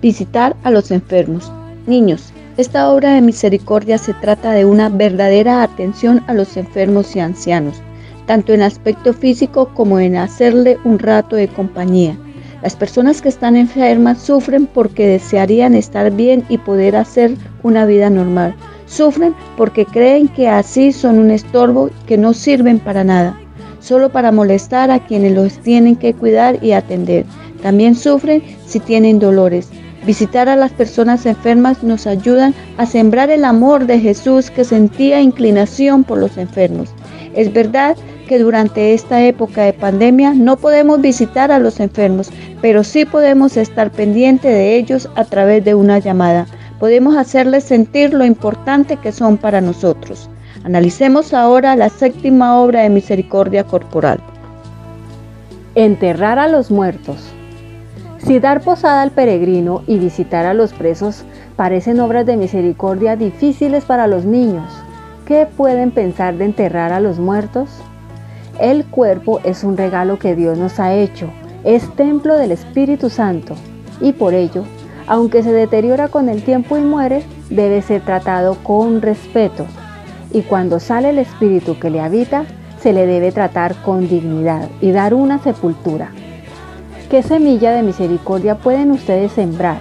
Visitar 0.00 0.54
a 0.62 0.70
los 0.70 0.92
enfermos. 0.92 1.50
Niños, 1.88 2.32
esta 2.58 2.88
obra 2.92 3.14
de 3.14 3.22
misericordia 3.22 3.98
se 3.98 4.14
trata 4.14 4.52
de 4.52 4.66
una 4.66 4.88
verdadera 4.88 5.64
atención 5.64 6.22
a 6.28 6.34
los 6.34 6.56
enfermos 6.56 7.16
y 7.16 7.18
ancianos, 7.18 7.82
tanto 8.26 8.52
en 8.52 8.62
aspecto 8.62 9.12
físico 9.12 9.68
como 9.74 9.98
en 9.98 10.14
hacerle 10.16 10.78
un 10.84 11.00
rato 11.00 11.34
de 11.34 11.48
compañía. 11.48 12.16
Las 12.62 12.76
personas 12.76 13.22
que 13.22 13.28
están 13.28 13.56
enfermas 13.56 14.22
sufren 14.22 14.66
porque 14.66 15.06
desearían 15.06 15.74
estar 15.74 16.10
bien 16.10 16.44
y 16.48 16.58
poder 16.58 16.96
hacer 16.96 17.36
una 17.62 17.86
vida 17.86 18.10
normal. 18.10 18.54
Sufren 18.86 19.34
porque 19.56 19.86
creen 19.86 20.28
que 20.28 20.48
así 20.48 20.92
son 20.92 21.18
un 21.18 21.30
estorbo 21.30 21.90
que 22.06 22.18
no 22.18 22.32
sirven 22.34 22.78
para 22.78 23.04
nada 23.04 23.36
solo 23.80 24.10
para 24.10 24.30
molestar 24.30 24.90
a 24.90 25.00
quienes 25.00 25.32
los 25.32 25.58
tienen 25.58 25.96
que 25.96 26.14
cuidar 26.14 26.62
y 26.62 26.72
atender. 26.72 27.24
También 27.62 27.94
sufren 27.94 28.42
si 28.66 28.78
tienen 28.78 29.18
dolores. 29.18 29.68
Visitar 30.06 30.48
a 30.48 30.56
las 30.56 30.72
personas 30.72 31.26
enfermas 31.26 31.82
nos 31.82 32.06
ayudan 32.06 32.54
a 32.78 32.86
sembrar 32.86 33.30
el 33.30 33.44
amor 33.44 33.86
de 33.86 34.00
Jesús 34.00 34.50
que 34.50 34.64
sentía 34.64 35.20
inclinación 35.20 36.04
por 36.04 36.18
los 36.18 36.38
enfermos. 36.38 36.88
Es 37.34 37.52
verdad 37.52 37.96
que 38.30 38.38
durante 38.38 38.94
esta 38.94 39.24
época 39.24 39.62
de 39.62 39.72
pandemia 39.72 40.32
no 40.34 40.56
podemos 40.56 41.00
visitar 41.00 41.50
a 41.50 41.58
los 41.58 41.80
enfermos, 41.80 42.30
pero 42.62 42.84
sí 42.84 43.04
podemos 43.04 43.56
estar 43.56 43.90
pendiente 43.90 44.46
de 44.46 44.76
ellos 44.76 45.10
a 45.16 45.24
través 45.24 45.64
de 45.64 45.74
una 45.74 45.98
llamada. 45.98 46.46
Podemos 46.78 47.16
hacerles 47.16 47.64
sentir 47.64 48.14
lo 48.14 48.24
importante 48.24 48.98
que 48.98 49.10
son 49.10 49.36
para 49.36 49.60
nosotros. 49.60 50.30
Analicemos 50.62 51.34
ahora 51.34 51.74
la 51.74 51.88
séptima 51.88 52.60
obra 52.60 52.82
de 52.82 52.90
misericordia 52.90 53.64
corporal. 53.64 54.20
Enterrar 55.74 56.38
a 56.38 56.46
los 56.46 56.70
muertos. 56.70 57.16
Si 58.18 58.38
dar 58.38 58.60
posada 58.60 59.02
al 59.02 59.10
peregrino 59.10 59.82
y 59.88 59.98
visitar 59.98 60.46
a 60.46 60.54
los 60.54 60.72
presos 60.72 61.24
parecen 61.56 61.98
obras 61.98 62.26
de 62.26 62.36
misericordia 62.36 63.16
difíciles 63.16 63.84
para 63.84 64.06
los 64.06 64.24
niños, 64.24 64.72
¿qué 65.26 65.48
pueden 65.56 65.90
pensar 65.90 66.36
de 66.36 66.44
enterrar 66.44 66.92
a 66.92 67.00
los 67.00 67.18
muertos? 67.18 67.68
El 68.60 68.84
cuerpo 68.84 69.40
es 69.42 69.64
un 69.64 69.76
regalo 69.76 70.18
que 70.18 70.36
Dios 70.36 70.58
nos 70.58 70.78
ha 70.78 70.94
hecho, 70.94 71.30
es 71.64 71.88
templo 71.96 72.36
del 72.36 72.52
Espíritu 72.52 73.08
Santo 73.08 73.54
y 74.00 74.12
por 74.12 74.34
ello, 74.34 74.64
aunque 75.06 75.42
se 75.42 75.52
deteriora 75.52 76.08
con 76.08 76.28
el 76.28 76.42
tiempo 76.42 76.76
y 76.76 76.82
muere, 76.82 77.24
debe 77.48 77.80
ser 77.82 78.02
tratado 78.02 78.56
con 78.62 79.00
respeto 79.00 79.66
y 80.32 80.42
cuando 80.42 80.78
sale 80.78 81.10
el 81.10 81.18
espíritu 81.18 81.78
que 81.78 81.90
le 81.90 82.00
habita, 82.00 82.44
se 82.80 82.92
le 82.92 83.06
debe 83.06 83.32
tratar 83.32 83.74
con 83.82 84.08
dignidad 84.08 84.68
y 84.80 84.92
dar 84.92 85.14
una 85.14 85.38
sepultura. 85.38 86.10
¿Qué 87.10 87.22
semilla 87.22 87.72
de 87.72 87.82
misericordia 87.82 88.56
pueden 88.56 88.90
ustedes 88.90 89.32
sembrar? 89.32 89.78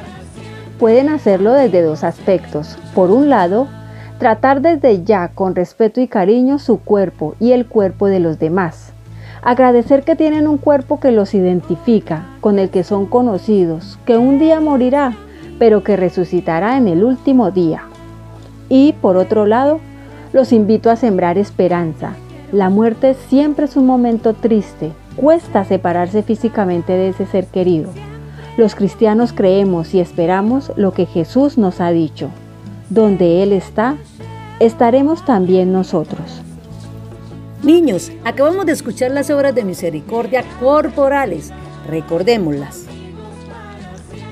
Pueden 0.80 1.10
hacerlo 1.10 1.54
desde 1.54 1.82
dos 1.82 2.04
aspectos. 2.04 2.78
Por 2.96 3.12
un 3.12 3.30
lado, 3.30 3.68
Tratar 4.20 4.62
desde 4.62 5.06
ya 5.06 5.30
con 5.30 5.56
respeto 5.56 6.02
y 6.02 6.10
cariño 6.10 6.60
su 6.60 6.82
cuerpo 6.82 7.36
y 7.40 7.54
el 7.54 7.66
cuerpo 7.66 8.08
de 8.08 8.20
los 8.20 8.38
demás. 8.38 8.92
Agradecer 9.42 10.04
que 10.04 10.18
tienen 10.18 10.46
un 10.46 10.58
cuerpo 10.58 11.00
que 11.00 11.14
los 11.14 11.34
identifica, 11.34 12.26
con 12.42 12.60
el 12.60 12.70
que 12.70 12.84
son 12.84 13.06
conocidos, 13.06 13.98
que 14.06 14.18
un 14.18 14.38
día 14.38 14.60
morirá, 14.60 15.16
pero 15.58 15.86
que 15.86 15.96
resucitará 15.96 16.76
en 16.76 16.90
el 16.90 17.06
último 17.06 17.52
día. 17.52 17.84
Y 18.68 18.92
por 19.02 19.16
otro 19.16 19.46
lado, 19.46 19.80
los 20.34 20.52
invito 20.52 20.90
a 20.90 20.98
sembrar 20.98 21.38
esperanza. 21.38 22.12
La 22.52 22.70
muerte 22.70 23.14
siempre 23.14 23.66
es 23.66 23.78
un 23.78 23.86
momento 23.86 24.34
triste, 24.34 24.92
cuesta 25.16 25.64
separarse 25.64 26.24
físicamente 26.24 26.92
de 26.92 27.10
ese 27.10 27.26
ser 27.26 27.46
querido. 27.46 27.90
Los 28.58 28.76
cristianos 28.76 29.32
creemos 29.32 29.94
y 29.94 30.02
esperamos 30.02 30.74
lo 30.76 30.92
que 30.92 31.06
Jesús 31.06 31.58
nos 31.58 31.80
ha 31.80 31.92
dicho. 31.92 32.30
Donde 32.90 33.44
Él 33.44 33.54
está, 33.54 33.98
estaremos 34.60 35.24
también 35.24 35.72
nosotros. 35.72 36.42
Niños, 37.62 38.12
acabamos 38.24 38.66
de 38.66 38.72
escuchar 38.72 39.12
las 39.12 39.30
obras 39.30 39.54
de 39.54 39.64
misericordia 39.64 40.44
corporales. 40.60 41.52
Recordémoslas. 41.88 42.86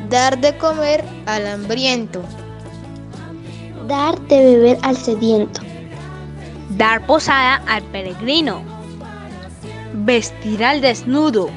Dar 0.09 0.39
de 0.39 0.57
comer 0.57 1.03
al 1.25 1.45
hambriento. 1.45 2.21
Dar 3.87 4.19
de 4.21 4.37
beber 4.37 4.77
al 4.81 4.95
sediento. 4.95 5.61
Dar 6.77 7.05
posada 7.05 7.61
al 7.67 7.83
peregrino. 7.83 8.61
Vestir 9.93 10.63
al 10.63 10.81
desnudo. 10.81 11.49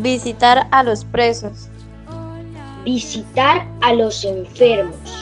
Visitar 0.00 0.66
a 0.70 0.82
los 0.82 1.04
presos. 1.04 1.68
Visitar 2.84 3.66
a 3.82 3.92
los 3.92 4.24
enfermos. 4.24 5.19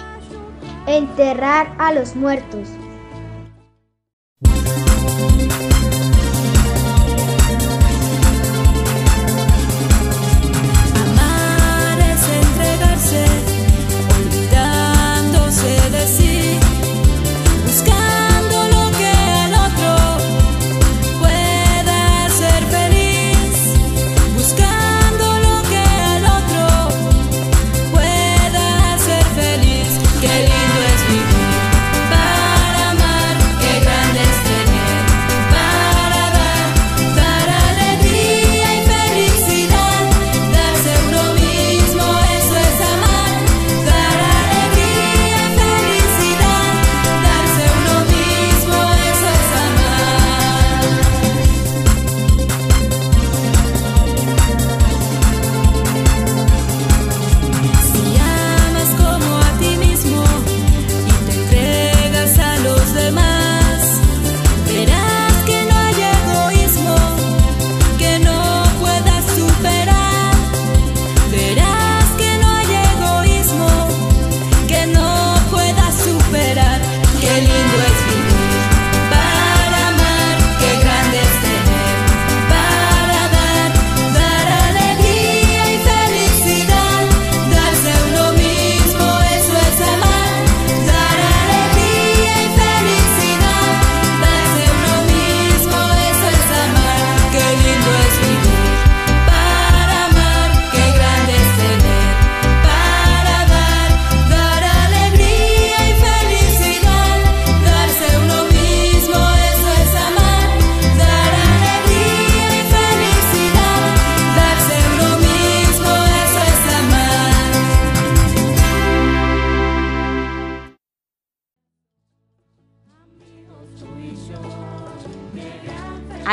Enterrar 0.88 1.74
a 1.76 1.92
los 1.92 2.16
muertos. 2.16 2.77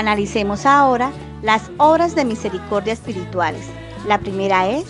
Analicemos 0.05 0.67
ahora 0.67 1.11
las 1.41 1.71
obras 1.79 2.13
de 2.13 2.25
misericordia 2.25 2.93
espirituales. 2.93 3.65
La 4.07 4.19
primera 4.19 4.69
es 4.69 4.85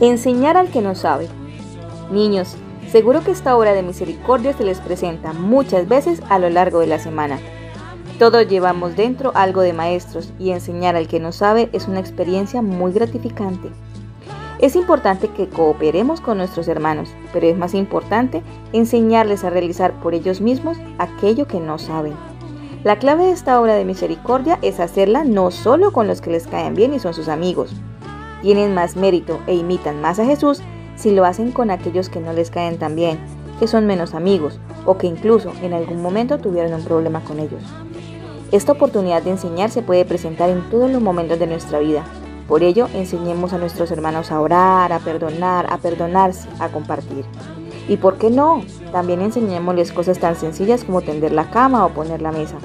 Enseñar 0.00 0.56
al 0.56 0.70
que 0.70 0.80
no 0.80 0.94
sabe. 0.94 1.28
Niños, 2.10 2.56
seguro 2.90 3.22
que 3.22 3.30
esta 3.30 3.54
obra 3.54 3.74
de 3.74 3.82
misericordia 3.82 4.54
se 4.54 4.64
les 4.64 4.78
presenta 4.78 5.34
muchas 5.34 5.86
veces 5.86 6.22
a 6.30 6.38
lo 6.38 6.48
largo 6.48 6.80
de 6.80 6.86
la 6.86 6.98
semana. 6.98 7.38
Todos 8.18 8.48
llevamos 8.48 8.96
dentro 8.96 9.32
algo 9.34 9.60
de 9.60 9.74
maestros 9.74 10.32
y 10.38 10.52
enseñar 10.52 10.96
al 10.96 11.06
que 11.06 11.20
no 11.20 11.30
sabe 11.30 11.68
es 11.74 11.86
una 11.86 12.00
experiencia 12.00 12.62
muy 12.62 12.92
gratificante. 12.92 13.68
Es 14.60 14.76
importante 14.76 15.28
que 15.28 15.50
cooperemos 15.50 16.22
con 16.22 16.38
nuestros 16.38 16.68
hermanos, 16.68 17.10
pero 17.34 17.48
es 17.48 17.58
más 17.58 17.74
importante 17.74 18.42
enseñarles 18.72 19.44
a 19.44 19.50
realizar 19.50 19.92
por 20.00 20.14
ellos 20.14 20.40
mismos 20.40 20.78
aquello 20.98 21.46
que 21.46 21.60
no 21.60 21.78
saben. 21.78 22.29
La 22.82 22.98
clave 22.98 23.26
de 23.26 23.32
esta 23.32 23.60
obra 23.60 23.74
de 23.74 23.84
misericordia 23.84 24.58
es 24.62 24.80
hacerla 24.80 25.22
no 25.24 25.50
solo 25.50 25.92
con 25.92 26.06
los 26.06 26.22
que 26.22 26.30
les 26.30 26.46
caen 26.46 26.74
bien 26.74 26.94
y 26.94 26.98
son 26.98 27.12
sus 27.12 27.28
amigos. 27.28 27.74
Tienen 28.40 28.72
más 28.72 28.96
mérito 28.96 29.38
e 29.46 29.54
imitan 29.54 30.00
más 30.00 30.18
a 30.18 30.24
Jesús 30.24 30.62
si 30.96 31.10
lo 31.10 31.26
hacen 31.26 31.52
con 31.52 31.70
aquellos 31.70 32.08
que 32.08 32.20
no 32.20 32.32
les 32.32 32.50
caen 32.50 32.78
tan 32.78 32.96
bien, 32.96 33.18
que 33.58 33.66
son 33.66 33.86
menos 33.86 34.14
amigos 34.14 34.58
o 34.86 34.96
que 34.96 35.06
incluso 35.06 35.52
en 35.60 35.74
algún 35.74 36.00
momento 36.00 36.38
tuvieron 36.38 36.72
un 36.72 36.82
problema 36.82 37.20
con 37.20 37.38
ellos. 37.38 37.62
Esta 38.50 38.72
oportunidad 38.72 39.22
de 39.22 39.32
enseñar 39.32 39.70
se 39.70 39.82
puede 39.82 40.06
presentar 40.06 40.48
en 40.48 40.62
todos 40.70 40.90
los 40.90 41.02
momentos 41.02 41.38
de 41.38 41.48
nuestra 41.48 41.80
vida. 41.80 42.04
Por 42.48 42.62
ello, 42.62 42.88
enseñemos 42.94 43.52
a 43.52 43.58
nuestros 43.58 43.90
hermanos 43.90 44.32
a 44.32 44.40
orar, 44.40 44.90
a 44.94 45.00
perdonar, 45.00 45.66
a 45.70 45.76
perdonarse, 45.76 46.48
a 46.58 46.70
compartir. 46.70 47.26
¿Y 47.88 47.96
por 47.96 48.18
qué 48.18 48.30
no? 48.30 48.62
También 48.92 49.20
enseñémosles 49.20 49.92
cosas 49.92 50.18
tan 50.18 50.36
sencillas 50.36 50.84
como 50.84 51.02
tender 51.02 51.32
la 51.32 51.50
cama 51.50 51.84
o 51.84 51.90
poner 51.90 52.22
la 52.22 52.32
mesa. 52.32 52.56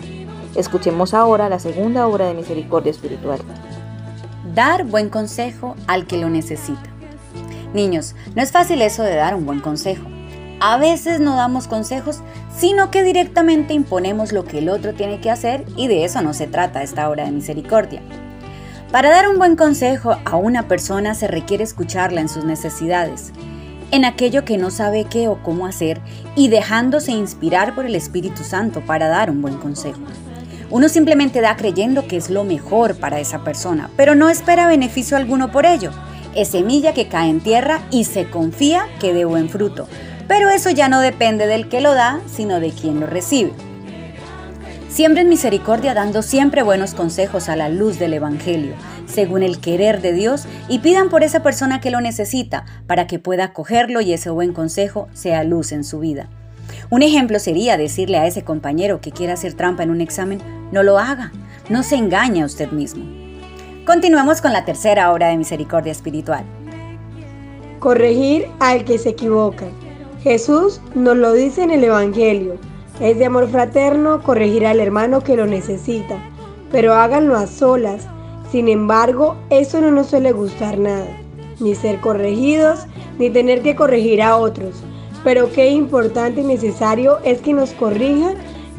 Escuchemos 0.56 1.14
ahora 1.14 1.50
la 1.50 1.60
segunda 1.60 2.08
obra 2.08 2.28
de 2.28 2.34
misericordia 2.34 2.92
espiritual. 2.92 3.40
Dar 4.54 4.86
buen 4.86 5.10
consejo 5.10 5.76
al 5.88 6.08
que 6.08 6.18
lo 6.18 6.30
necesita. 6.30 6.90
Niños, 7.74 8.16
no 8.36 8.42
es 8.42 8.52
fácil 8.52 8.82
eso 8.82 9.04
de 9.04 9.16
dar 9.16 9.36
un 9.36 9.46
buen 9.46 9.60
consejo. 9.60 10.06
A 10.62 10.78
veces 10.78 11.20
no 11.20 11.36
damos 11.36 11.68
consejos, 11.68 12.22
sino 12.56 12.90
que 12.90 13.04
directamente 13.04 13.74
imponemos 13.74 14.32
lo 14.32 14.46
que 14.46 14.60
el 14.60 14.70
otro 14.70 14.94
tiene 14.94 15.20
que 15.20 15.30
hacer 15.30 15.66
y 15.76 15.90
de 15.90 16.06
eso 16.06 16.22
no 16.22 16.34
se 16.34 16.48
trata 16.48 16.84
esta 16.84 17.10
obra 17.10 17.26
de 17.26 17.32
misericordia. 17.32 18.02
Para 18.92 19.10
dar 19.10 19.28
un 19.28 19.38
buen 19.38 19.58
consejo 19.58 20.16
a 20.24 20.38
una 20.38 20.70
persona 20.70 21.16
se 21.16 21.28
requiere 21.28 21.66
escucharla 21.66 22.22
en 22.22 22.30
sus 22.30 22.46
necesidades, 22.46 23.34
en 23.96 24.06
aquello 24.06 24.44
que 24.44 24.58
no 24.58 24.72
sabe 24.72 25.06
qué 25.06 25.28
o 25.28 25.42
cómo 25.42 25.66
hacer 25.66 26.02
y 26.36 26.50
dejándose 26.50 27.12
inspirar 27.12 27.74
por 27.74 27.86
el 27.86 27.96
Espíritu 27.96 28.44
Santo 28.44 28.82
para 28.82 29.08
dar 29.08 29.32
un 29.32 29.42
buen 29.42 29.56
consejo. 29.56 30.02
Uno 30.70 30.90
simplemente 30.90 31.42
da 31.42 31.56
creyendo 31.56 32.08
que 32.08 32.18
es 32.18 32.30
lo 32.30 32.44
mejor 32.44 32.98
para 32.98 33.20
esa 33.20 33.44
persona, 33.44 33.90
pero 33.96 34.14
no 34.14 34.30
espera 34.30 34.68
beneficio 34.68 35.16
alguno 35.16 35.52
por 35.52 35.66
ello. 35.66 35.92
Es 36.36 36.50
semilla 36.50 36.94
que 36.94 37.08
cae 37.08 37.30
en 37.30 37.40
tierra 37.40 37.82
y 37.92 38.04
se 38.04 38.30
confía 38.30 38.88
que 39.00 39.14
dé 39.14 39.24
buen 39.24 39.50
fruto. 39.50 39.88
Pero 40.28 40.50
eso 40.50 40.70
ya 40.72 40.90
no 40.90 41.00
depende 41.00 41.48
del 41.48 41.70
que 41.70 41.80
lo 41.80 41.94
da, 41.94 42.20
sino 42.26 42.60
de 42.60 42.72
quien 42.72 43.00
lo 43.00 43.08
recibe. 43.08 43.54
Siembren 44.96 45.28
misericordia 45.28 45.94
dando 45.94 46.22
siempre 46.22 46.64
buenos 46.64 46.94
consejos 46.94 47.50
a 47.50 47.58
la 47.58 47.68
luz 47.68 48.00
del 48.00 48.14
Evangelio, 48.14 48.76
según 49.08 49.44
el 49.44 49.60
querer 49.60 50.02
de 50.02 50.14
Dios, 50.14 50.46
y 50.70 50.80
pidan 50.80 51.10
por 51.10 51.22
esa 51.22 51.44
persona 51.44 51.82
que 51.82 51.92
lo 51.92 52.00
necesita, 52.00 52.64
para 52.88 53.06
que 53.06 53.20
pueda 53.20 53.52
cogerlo 53.52 54.00
y 54.00 54.14
ese 54.14 54.30
buen 54.30 54.54
consejo 54.54 55.10
sea 55.12 55.44
luz 55.44 55.74
en 55.74 55.84
su 55.84 56.00
vida. 56.00 56.30
Un 56.90 57.04
ejemplo 57.04 57.40
sería 57.40 57.76
decirle 57.76 58.20
a 58.20 58.26
ese 58.26 58.46
compañero 58.46 59.02
que 59.02 59.12
quiera 59.12 59.34
hacer 59.34 59.54
trampa 59.54 59.84
en 59.84 59.90
un 59.90 60.00
examen, 60.00 60.40
no 60.72 60.82
lo 60.82 60.98
haga, 60.98 61.34
no 61.68 61.84
se 61.84 61.98
engañe 61.98 62.44
a 62.44 62.46
usted 62.46 62.72
mismo. 62.72 63.04
Continuemos 63.86 64.40
con 64.40 64.54
la 64.54 64.64
tercera 64.64 65.12
obra 65.12 65.28
de 65.28 65.36
misericordia 65.36 65.92
espiritual. 65.92 66.46
Corregir 67.80 68.48
al 68.62 68.86
que 68.86 68.98
se 68.98 69.10
equivoca. 69.10 69.66
Jesús 70.24 70.80
nos 70.94 71.18
lo 71.18 71.34
dice 71.34 71.64
en 71.64 71.72
el 71.72 71.84
Evangelio. 71.84 72.58
Es 73.00 73.18
de 73.18 73.26
amor 73.26 73.50
fraterno 73.50 74.24
corregir 74.24 74.66
al 74.66 74.80
hermano 74.80 75.22
que 75.22 75.36
lo 75.36 75.46
necesita, 75.46 76.18
pero 76.72 76.94
háganlo 76.94 77.36
a 77.36 77.46
solas. 77.46 78.08
Sin 78.52 78.70
embargo, 78.70 79.36
eso 79.50 79.82
no 79.82 79.92
nos 79.92 80.08
suele 80.08 80.32
gustar 80.32 80.78
nada, 80.78 81.08
ni 81.60 81.76
ser 81.76 82.00
corregidos, 82.00 82.88
ni 83.20 83.30
tener 83.30 83.62
que 83.62 83.76
corregir 83.76 84.22
a 84.22 84.38
otros. 84.38 84.76
Pero 85.26 85.52
qué 85.52 85.72
importante 85.72 86.42
y 86.42 86.46
necesario 86.46 87.18
es 87.26 87.42
que 87.42 87.52
nos 87.52 87.72
corrijan 87.72 88.36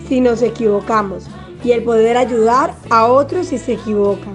si 0.09 0.21
nos 0.21 0.41
equivocamos 0.41 1.27
y 1.63 1.73
el 1.73 1.83
poder 1.83 2.17
ayudar 2.17 2.75
a 2.89 3.07
otros 3.07 3.49
si 3.49 3.59
se 3.59 3.75
equivocan. 3.75 4.35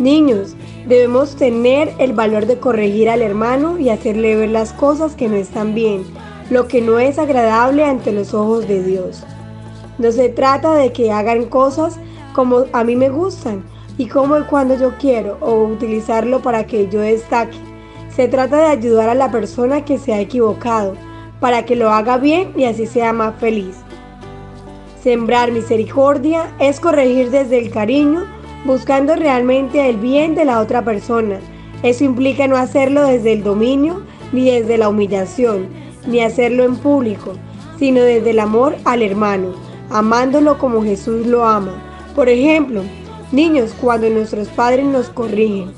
Niños, 0.00 0.56
debemos 0.88 1.36
tener 1.36 1.92
el 1.98 2.12
valor 2.12 2.46
de 2.46 2.58
corregir 2.58 3.08
al 3.08 3.22
hermano 3.22 3.78
y 3.78 3.90
hacerle 3.90 4.34
ver 4.36 4.50
las 4.50 4.72
cosas 4.72 5.14
que 5.14 5.28
no 5.28 5.36
están 5.36 5.74
bien, 5.74 6.04
lo 6.50 6.68
que 6.68 6.80
no 6.80 6.98
es 6.98 7.18
agradable 7.18 7.84
ante 7.84 8.12
los 8.12 8.32
ojos 8.34 8.68
de 8.68 8.82
Dios. 8.82 9.24
No 9.98 10.12
se 10.12 10.28
trata 10.28 10.74
de 10.74 10.92
que 10.92 11.10
hagan 11.10 11.46
cosas 11.46 11.98
como 12.34 12.66
a 12.72 12.84
mí 12.84 12.96
me 12.96 13.08
gustan 13.08 13.64
y 13.98 14.06
como 14.08 14.38
y 14.38 14.42
cuando 14.42 14.76
yo 14.76 14.92
quiero 14.98 15.38
o 15.40 15.64
utilizarlo 15.64 16.42
para 16.42 16.66
que 16.66 16.88
yo 16.88 17.00
destaque. 17.00 17.56
Se 18.14 18.28
trata 18.28 18.58
de 18.58 18.66
ayudar 18.66 19.08
a 19.08 19.14
la 19.14 19.30
persona 19.30 19.84
que 19.84 19.98
se 19.98 20.12
ha 20.12 20.20
equivocado 20.20 20.94
para 21.40 21.64
que 21.64 21.76
lo 21.76 21.90
haga 21.90 22.18
bien 22.18 22.52
y 22.56 22.64
así 22.64 22.86
sea 22.86 23.12
más 23.12 23.34
feliz. 23.36 23.76
Sembrar 25.02 25.52
misericordia 25.52 26.52
es 26.58 26.80
corregir 26.80 27.30
desde 27.30 27.58
el 27.58 27.70
cariño 27.70 28.24
buscando 28.64 29.14
realmente 29.14 29.88
el 29.88 29.96
bien 29.96 30.34
de 30.34 30.44
la 30.44 30.60
otra 30.60 30.84
persona. 30.84 31.38
Eso 31.82 32.04
implica 32.04 32.48
no 32.48 32.56
hacerlo 32.56 33.04
desde 33.04 33.32
el 33.32 33.44
dominio, 33.44 34.02
ni 34.32 34.50
desde 34.50 34.76
la 34.76 34.88
humillación, 34.88 35.68
ni 36.06 36.20
hacerlo 36.20 36.64
en 36.64 36.76
público, 36.76 37.34
sino 37.78 38.00
desde 38.00 38.30
el 38.30 38.40
amor 38.40 38.76
al 38.84 39.02
hermano, 39.02 39.54
amándolo 39.90 40.58
como 40.58 40.82
Jesús 40.82 41.26
lo 41.26 41.44
ama. 41.44 41.72
Por 42.14 42.28
ejemplo, 42.28 42.82
niños, 43.32 43.74
cuando 43.80 44.08
nuestros 44.08 44.48
padres 44.48 44.86
nos 44.86 45.08
corrigen. 45.08 45.72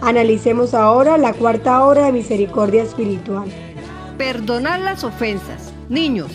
Analicemos 0.00 0.74
ahora 0.74 1.18
la 1.18 1.32
cuarta 1.32 1.84
hora 1.84 2.06
de 2.06 2.12
misericordia 2.12 2.82
espiritual. 2.82 3.48
Perdonar 4.18 4.80
las 4.80 5.04
ofensas. 5.04 5.72
Niños, 5.88 6.30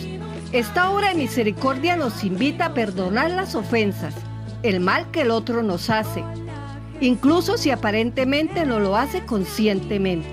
esta 0.52 0.90
hora 0.90 1.10
de 1.10 1.14
misericordia 1.14 1.96
nos 1.96 2.24
invita 2.24 2.66
a 2.66 2.74
perdonar 2.74 3.30
las 3.30 3.54
ofensas 3.54 4.14
el 4.62 4.80
mal 4.80 5.10
que 5.10 5.22
el 5.22 5.30
otro 5.30 5.62
nos 5.62 5.90
hace, 5.90 6.22
incluso 7.00 7.56
si 7.56 7.70
aparentemente 7.70 8.66
no 8.66 8.78
lo 8.78 8.96
hace 8.96 9.24
conscientemente. 9.24 10.28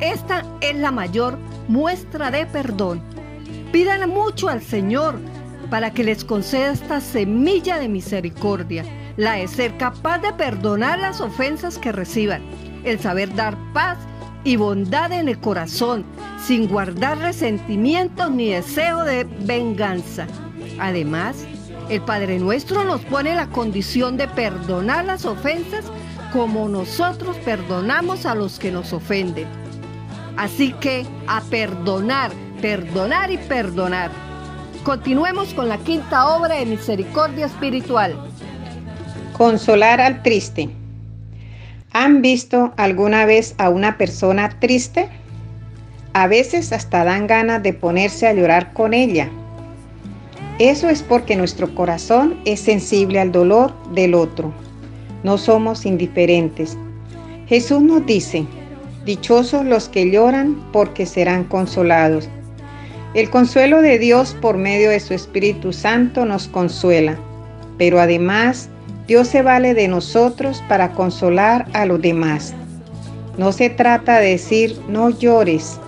Esta 0.00 0.44
es 0.60 0.76
la 0.76 0.90
mayor 0.90 1.38
muestra 1.68 2.30
de 2.30 2.46
perdón. 2.46 3.00
Pidan 3.72 4.08
mucho 4.10 4.48
al 4.48 4.62
Señor 4.62 5.20
para 5.70 5.92
que 5.92 6.02
les 6.02 6.24
conceda 6.24 6.72
esta 6.72 7.00
semilla 7.00 7.78
de 7.78 7.88
misericordia, 7.88 8.84
la 9.16 9.34
de 9.34 9.46
ser 9.48 9.76
capaz 9.76 10.18
de 10.18 10.32
perdonar 10.32 10.98
las 10.98 11.20
ofensas 11.20 11.78
que 11.78 11.92
reciban, 11.92 12.42
el 12.84 12.98
saber 12.98 13.34
dar 13.34 13.56
paz 13.72 13.98
y 14.44 14.56
bondad 14.56 15.12
en 15.12 15.28
el 15.28 15.38
corazón, 15.38 16.04
sin 16.42 16.68
guardar 16.68 17.18
resentimientos 17.18 18.30
ni 18.30 18.50
deseo 18.50 19.04
de 19.04 19.24
venganza. 19.24 20.26
Además, 20.78 21.44
el 21.90 22.00
Padre 22.00 22.38
Nuestro 22.38 22.84
nos 22.84 23.00
pone 23.02 23.34
la 23.34 23.48
condición 23.48 24.16
de 24.16 24.28
perdonar 24.28 25.04
las 25.04 25.24
ofensas 25.24 25.84
como 26.32 26.68
nosotros 26.68 27.36
perdonamos 27.38 28.26
a 28.26 28.34
los 28.34 28.58
que 28.58 28.70
nos 28.70 28.92
ofenden. 28.92 29.67
Así 30.38 30.72
que 30.80 31.04
a 31.26 31.42
perdonar, 31.42 32.30
perdonar 32.62 33.30
y 33.30 33.36
perdonar. 33.36 34.10
Continuemos 34.84 35.52
con 35.52 35.68
la 35.68 35.76
quinta 35.76 36.28
obra 36.34 36.54
de 36.54 36.64
misericordia 36.64 37.44
espiritual. 37.44 38.14
Consolar 39.36 40.00
al 40.00 40.22
triste. 40.22 40.70
¿Han 41.92 42.22
visto 42.22 42.72
alguna 42.78 43.26
vez 43.26 43.54
a 43.58 43.68
una 43.68 43.98
persona 43.98 44.48
triste? 44.60 45.10
A 46.14 46.26
veces 46.26 46.72
hasta 46.72 47.04
dan 47.04 47.26
ganas 47.26 47.62
de 47.62 47.74
ponerse 47.74 48.26
a 48.26 48.32
llorar 48.32 48.72
con 48.72 48.94
ella 48.94 49.28
eso 50.58 50.88
es 50.88 51.04
porque 51.04 51.36
nuestro 51.36 51.72
corazón 51.72 52.36
es 52.44 52.58
sensible 52.58 53.20
al 53.20 53.30
dolor 53.30 53.72
del 53.94 54.14
otro. 54.14 54.52
No 55.22 55.38
somos 55.38 55.86
indiferentes. 55.86 56.76
Jesús 57.46 57.80
nos 57.80 58.04
dice, 58.06 58.44
dichosos 59.08 59.64
los 59.64 59.88
que 59.88 60.10
lloran 60.10 60.54
porque 60.70 61.06
serán 61.06 61.44
consolados. 61.44 62.28
El 63.14 63.30
consuelo 63.30 63.80
de 63.80 63.98
Dios 63.98 64.36
por 64.38 64.58
medio 64.58 64.90
de 64.90 65.00
su 65.00 65.14
Espíritu 65.14 65.72
Santo 65.72 66.26
nos 66.26 66.46
consuela, 66.46 67.18
pero 67.78 68.00
además 68.00 68.68
Dios 69.06 69.28
se 69.28 69.40
vale 69.40 69.72
de 69.72 69.88
nosotros 69.88 70.62
para 70.68 70.92
consolar 70.92 71.66
a 71.72 71.86
los 71.86 72.02
demás. 72.02 72.52
No 73.38 73.50
se 73.52 73.70
trata 73.70 74.18
de 74.18 74.32
decir 74.32 74.78
no 74.90 75.08
llores, 75.08 75.80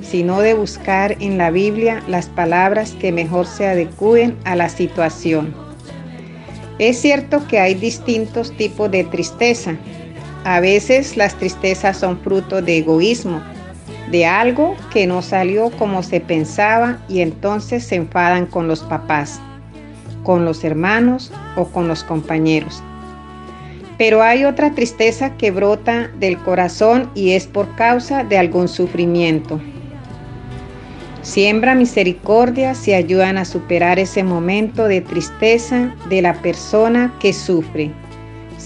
sino 0.00 0.40
de 0.40 0.54
buscar 0.54 1.16
en 1.18 1.36
la 1.36 1.50
Biblia 1.50 2.00
las 2.06 2.26
palabras 2.26 2.92
que 3.00 3.10
mejor 3.10 3.46
se 3.48 3.66
adecúen 3.66 4.36
a 4.44 4.54
la 4.54 4.68
situación. 4.68 5.52
Es 6.78 7.00
cierto 7.00 7.44
que 7.48 7.58
hay 7.58 7.74
distintos 7.74 8.56
tipos 8.56 8.88
de 8.88 9.02
tristeza. 9.02 9.76
A 10.48 10.60
veces 10.60 11.18
las 11.18 11.34
tristezas 11.34 11.98
son 11.98 12.18
fruto 12.20 12.62
de 12.62 12.78
egoísmo, 12.78 13.42
de 14.10 14.24
algo 14.24 14.76
que 14.90 15.06
no 15.06 15.20
salió 15.20 15.68
como 15.68 16.02
se 16.02 16.20
pensaba 16.20 16.96
y 17.06 17.20
entonces 17.20 17.84
se 17.84 17.96
enfadan 17.96 18.46
con 18.46 18.66
los 18.66 18.80
papás, 18.80 19.40
con 20.22 20.46
los 20.46 20.64
hermanos 20.64 21.30
o 21.54 21.66
con 21.66 21.86
los 21.86 22.02
compañeros. 22.02 22.82
Pero 23.98 24.22
hay 24.22 24.46
otra 24.46 24.72
tristeza 24.72 25.36
que 25.36 25.50
brota 25.50 26.08
del 26.18 26.38
corazón 26.38 27.10
y 27.14 27.32
es 27.32 27.46
por 27.46 27.76
causa 27.76 28.24
de 28.24 28.38
algún 28.38 28.68
sufrimiento, 28.68 29.60
Siembra 31.20 31.74
misericordia 31.74 32.74
si 32.74 32.94
ayudan 32.94 33.36
a 33.36 33.44
superar 33.44 33.98
ese 33.98 34.24
momento 34.24 34.88
de 34.88 35.02
tristeza 35.02 35.94
de 36.08 36.22
la 36.22 36.32
persona 36.32 37.14
que 37.20 37.34
sufre. 37.34 37.92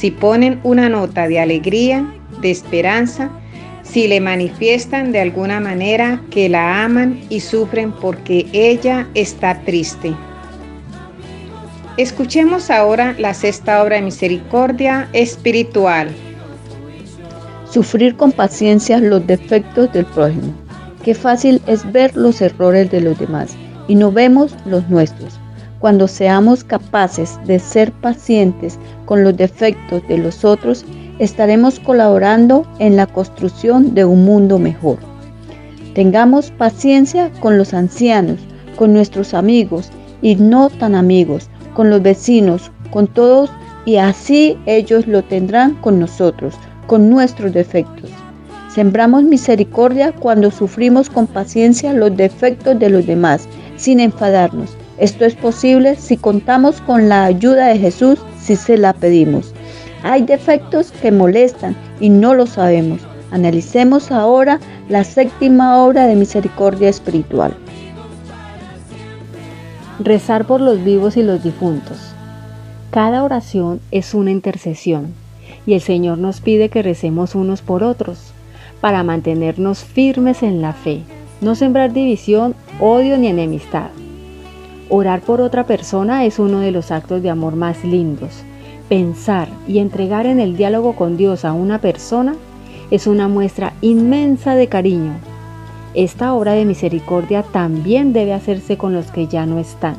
Si 0.02 0.10
ponen 0.10 0.58
una 0.64 0.88
nota 0.88 1.28
de 1.28 1.38
alegría, 1.38 2.04
de 2.40 2.50
esperanza, 2.50 3.30
si 3.84 4.08
le 4.08 4.20
manifiestan 4.20 5.12
de 5.12 5.20
alguna 5.20 5.60
manera 5.60 6.20
que 6.28 6.48
la 6.48 6.84
aman 6.84 7.20
y 7.28 7.38
sufren 7.38 7.92
porque 7.92 8.48
ella 8.52 9.06
está 9.14 9.60
triste. 9.60 10.12
Escuchemos 11.98 12.68
ahora 12.68 13.14
la 13.16 13.32
sexta 13.32 13.80
obra 13.80 13.94
de 13.94 14.02
misericordia 14.02 15.08
espiritual. 15.12 16.08
Sufrir 17.70 18.16
con 18.16 18.32
paciencia 18.32 18.98
los 18.98 19.24
defectos 19.24 19.92
del 19.92 20.06
prójimo. 20.06 20.52
Qué 21.04 21.14
fácil 21.14 21.62
es 21.68 21.92
ver 21.92 22.16
los 22.16 22.42
errores 22.42 22.90
de 22.90 23.02
los 23.02 23.16
demás 23.20 23.54
y 23.86 23.94
no 23.94 24.10
vemos 24.10 24.52
los 24.66 24.90
nuestros. 24.90 25.41
Cuando 25.82 26.06
seamos 26.06 26.62
capaces 26.62 27.40
de 27.44 27.58
ser 27.58 27.90
pacientes 27.90 28.78
con 29.04 29.24
los 29.24 29.36
defectos 29.36 30.06
de 30.06 30.16
los 30.16 30.44
otros, 30.44 30.84
estaremos 31.18 31.80
colaborando 31.80 32.64
en 32.78 32.94
la 32.94 33.08
construcción 33.08 33.92
de 33.92 34.04
un 34.04 34.24
mundo 34.24 34.60
mejor. 34.60 34.98
Tengamos 35.92 36.52
paciencia 36.52 37.32
con 37.40 37.58
los 37.58 37.74
ancianos, 37.74 38.38
con 38.76 38.92
nuestros 38.92 39.34
amigos 39.34 39.90
y 40.22 40.36
no 40.36 40.70
tan 40.70 40.94
amigos, 40.94 41.48
con 41.74 41.90
los 41.90 42.00
vecinos, 42.00 42.70
con 42.92 43.08
todos 43.08 43.50
y 43.84 43.96
así 43.96 44.56
ellos 44.66 45.08
lo 45.08 45.24
tendrán 45.24 45.74
con 45.80 45.98
nosotros, 45.98 46.54
con 46.86 47.10
nuestros 47.10 47.52
defectos. 47.52 48.08
Sembramos 48.72 49.24
misericordia 49.24 50.12
cuando 50.12 50.52
sufrimos 50.52 51.10
con 51.10 51.26
paciencia 51.26 51.92
los 51.92 52.16
defectos 52.16 52.78
de 52.78 52.88
los 52.88 53.04
demás, 53.04 53.48
sin 53.76 53.98
enfadarnos. 53.98 54.76
Esto 55.02 55.24
es 55.24 55.34
posible 55.34 55.96
si 55.96 56.16
contamos 56.16 56.80
con 56.80 57.08
la 57.08 57.24
ayuda 57.24 57.66
de 57.66 57.76
Jesús, 57.76 58.20
si 58.40 58.54
se 58.54 58.78
la 58.78 58.92
pedimos. 58.92 59.52
Hay 60.04 60.22
defectos 60.22 60.92
que 60.92 61.10
molestan 61.10 61.74
y 61.98 62.08
no 62.08 62.34
lo 62.34 62.46
sabemos. 62.46 63.00
Analicemos 63.32 64.12
ahora 64.12 64.60
la 64.88 65.02
séptima 65.02 65.82
obra 65.82 66.06
de 66.06 66.14
misericordia 66.14 66.88
espiritual. 66.88 67.52
Rezar 69.98 70.46
por 70.46 70.60
los 70.60 70.84
vivos 70.84 71.16
y 71.16 71.24
los 71.24 71.42
difuntos. 71.42 71.98
Cada 72.92 73.24
oración 73.24 73.80
es 73.90 74.14
una 74.14 74.30
intercesión 74.30 75.14
y 75.66 75.74
el 75.74 75.80
Señor 75.80 76.18
nos 76.18 76.40
pide 76.40 76.68
que 76.68 76.80
recemos 76.80 77.34
unos 77.34 77.60
por 77.60 77.82
otros 77.82 78.32
para 78.80 79.02
mantenernos 79.02 79.82
firmes 79.82 80.44
en 80.44 80.62
la 80.62 80.72
fe, 80.72 81.02
no 81.40 81.56
sembrar 81.56 81.92
división 81.92 82.54
odio 82.78 83.18
ni 83.18 83.26
enemistad. 83.26 83.90
Orar 84.94 85.22
por 85.22 85.40
otra 85.40 85.64
persona 85.64 86.26
es 86.26 86.38
uno 86.38 86.58
de 86.58 86.70
los 86.70 86.90
actos 86.90 87.22
de 87.22 87.30
amor 87.30 87.56
más 87.56 87.82
lindos. 87.82 88.42
Pensar 88.90 89.48
y 89.66 89.78
entregar 89.78 90.26
en 90.26 90.38
el 90.38 90.54
diálogo 90.54 90.96
con 90.96 91.16
Dios 91.16 91.46
a 91.46 91.54
una 91.54 91.78
persona 91.78 92.34
es 92.90 93.06
una 93.06 93.26
muestra 93.26 93.72
inmensa 93.80 94.54
de 94.54 94.66
cariño. 94.66 95.14
Esta 95.94 96.34
obra 96.34 96.52
de 96.52 96.66
misericordia 96.66 97.42
también 97.42 98.12
debe 98.12 98.34
hacerse 98.34 98.76
con 98.76 98.92
los 98.92 99.10
que 99.10 99.28
ya 99.28 99.46
no 99.46 99.58
están. 99.58 99.96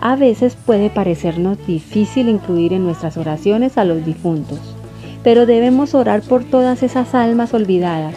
A 0.00 0.16
veces 0.16 0.56
puede 0.56 0.90
parecernos 0.90 1.64
difícil 1.64 2.28
incluir 2.28 2.72
en 2.72 2.82
nuestras 2.82 3.16
oraciones 3.16 3.78
a 3.78 3.84
los 3.84 4.04
difuntos, 4.04 4.58
pero 5.22 5.46
debemos 5.46 5.94
orar 5.94 6.22
por 6.22 6.42
todas 6.42 6.82
esas 6.82 7.14
almas 7.14 7.54
olvidadas, 7.54 8.16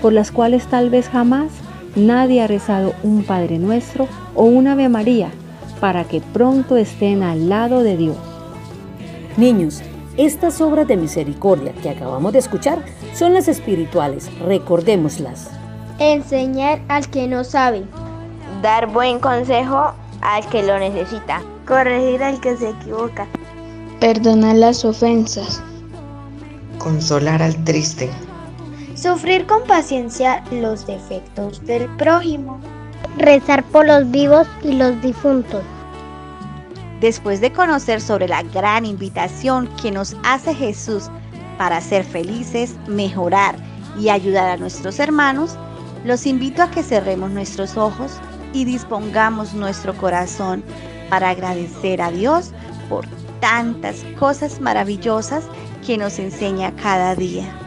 por 0.00 0.14
las 0.14 0.30
cuales 0.30 0.66
tal 0.68 0.88
vez 0.88 1.10
jamás 1.10 1.50
nadie 1.96 2.42
ha 2.42 2.46
rezado 2.46 2.94
un 3.02 3.24
Padre 3.24 3.58
Nuestro 3.58 4.08
o 4.34 4.44
un 4.44 4.66
Ave 4.66 4.88
María 4.88 5.30
para 5.80 6.04
que 6.04 6.20
pronto 6.20 6.76
estén 6.76 7.22
al 7.22 7.48
lado 7.48 7.82
de 7.82 7.96
Dios. 7.96 8.16
Niños, 9.36 9.82
estas 10.16 10.60
obras 10.60 10.86
de 10.86 10.96
misericordia 10.96 11.72
que 11.82 11.90
acabamos 11.90 12.32
de 12.32 12.38
escuchar 12.38 12.84
son 13.14 13.34
las 13.34 13.48
espirituales, 13.48 14.30
recordémoslas. 14.40 15.50
Enseñar 15.98 16.80
al 16.88 17.08
que 17.08 17.26
no 17.26 17.44
sabe. 17.44 17.84
Dar 18.62 18.86
buen 18.92 19.18
consejo 19.18 19.92
al 20.20 20.46
que 20.50 20.62
lo 20.62 20.78
necesita. 20.78 21.42
Corregir 21.66 22.22
al 22.22 22.40
que 22.40 22.56
se 22.56 22.70
equivoca. 22.70 23.26
Perdonar 24.00 24.56
las 24.56 24.84
ofensas. 24.84 25.62
Consolar 26.78 27.42
al 27.42 27.62
triste. 27.64 28.10
Sufrir 29.04 29.44
con 29.44 29.62
paciencia 29.64 30.42
los 30.50 30.86
defectos 30.86 31.62
del 31.66 31.94
prójimo. 31.96 32.58
Rezar 33.18 33.62
por 33.64 33.86
los 33.86 34.10
vivos 34.10 34.46
y 34.62 34.72
los 34.72 34.98
difuntos. 35.02 35.62
Después 37.02 37.42
de 37.42 37.52
conocer 37.52 38.00
sobre 38.00 38.28
la 38.28 38.42
gran 38.44 38.86
invitación 38.86 39.68
que 39.82 39.90
nos 39.90 40.16
hace 40.24 40.54
Jesús 40.54 41.10
para 41.58 41.82
ser 41.82 42.02
felices, 42.02 42.76
mejorar 42.88 43.56
y 44.00 44.08
ayudar 44.08 44.48
a 44.48 44.56
nuestros 44.56 44.98
hermanos, 44.98 45.58
los 46.06 46.24
invito 46.24 46.62
a 46.62 46.70
que 46.70 46.82
cerremos 46.82 47.30
nuestros 47.30 47.76
ojos 47.76 48.12
y 48.54 48.64
dispongamos 48.64 49.52
nuestro 49.52 49.94
corazón 49.98 50.64
para 51.10 51.28
agradecer 51.28 52.00
a 52.00 52.10
Dios 52.10 52.52
por 52.88 53.04
tantas 53.40 54.02
cosas 54.18 54.62
maravillosas 54.62 55.44
que 55.86 55.98
nos 55.98 56.18
enseña 56.18 56.74
cada 56.76 57.14
día. 57.14 57.63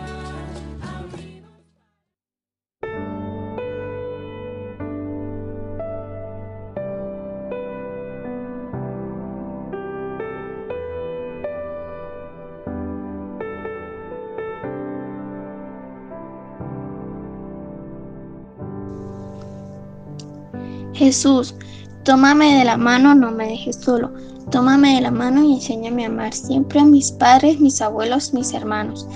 Jesús, 21.07 21.55
tómame 22.03 22.57
de 22.57 22.65
la 22.65 22.75
mano, 22.75 23.15
no 23.15 23.31
me 23.31 23.47
dejes 23.47 23.77
solo. 23.77 24.11
Tómame 24.51 24.95
de 24.95 25.01
la 25.01 25.11
mano 25.11 25.43
y 25.43 25.53
enséñame 25.55 26.03
a 26.03 26.07
amar 26.07 26.33
siempre 26.33 26.81
a 26.81 26.85
mis 26.85 27.11
padres, 27.11 27.59
mis 27.59 27.81
abuelos, 27.81 28.33
mis 28.33 28.53
hermanos. 28.53 29.07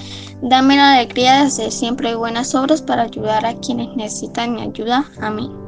Dame 0.42 0.78
la 0.78 0.94
alegría 0.94 1.34
de 1.34 1.48
hacer 1.48 1.72
siempre 1.72 2.16
buenas 2.16 2.56
obras 2.56 2.82
para 2.82 3.04
ayudar 3.04 3.46
a 3.46 3.56
quienes 3.56 3.94
necesitan 3.96 4.56
mi 4.56 4.62
ayuda. 4.62 5.06
Amén. 5.22 5.61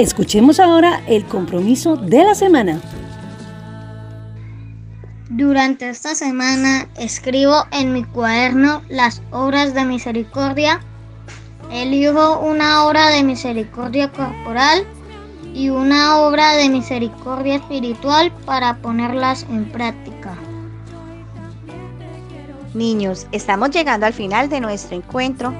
Escuchemos 0.00 0.58
ahora 0.60 1.02
el 1.06 1.26
compromiso 1.26 1.94
de 1.94 2.24
la 2.24 2.34
semana. 2.34 2.80
Durante 5.28 5.90
esta 5.90 6.14
semana 6.14 6.88
escribo 6.96 7.66
en 7.70 7.92
mi 7.92 8.04
cuaderno 8.04 8.80
las 8.88 9.20
obras 9.30 9.74
de 9.74 9.84
misericordia. 9.84 10.80
Elijo 11.70 12.40
una 12.40 12.86
obra 12.86 13.10
de 13.10 13.22
misericordia 13.22 14.10
corporal 14.10 14.86
y 15.52 15.68
una 15.68 16.20
obra 16.20 16.56
de 16.56 16.70
misericordia 16.70 17.56
espiritual 17.56 18.32
para 18.46 18.78
ponerlas 18.78 19.42
en 19.50 19.70
práctica. 19.70 20.34
Niños, 22.72 23.26
estamos 23.32 23.68
llegando 23.68 24.06
al 24.06 24.14
final 24.14 24.48
de 24.48 24.60
nuestro 24.60 24.96
encuentro, 24.96 25.52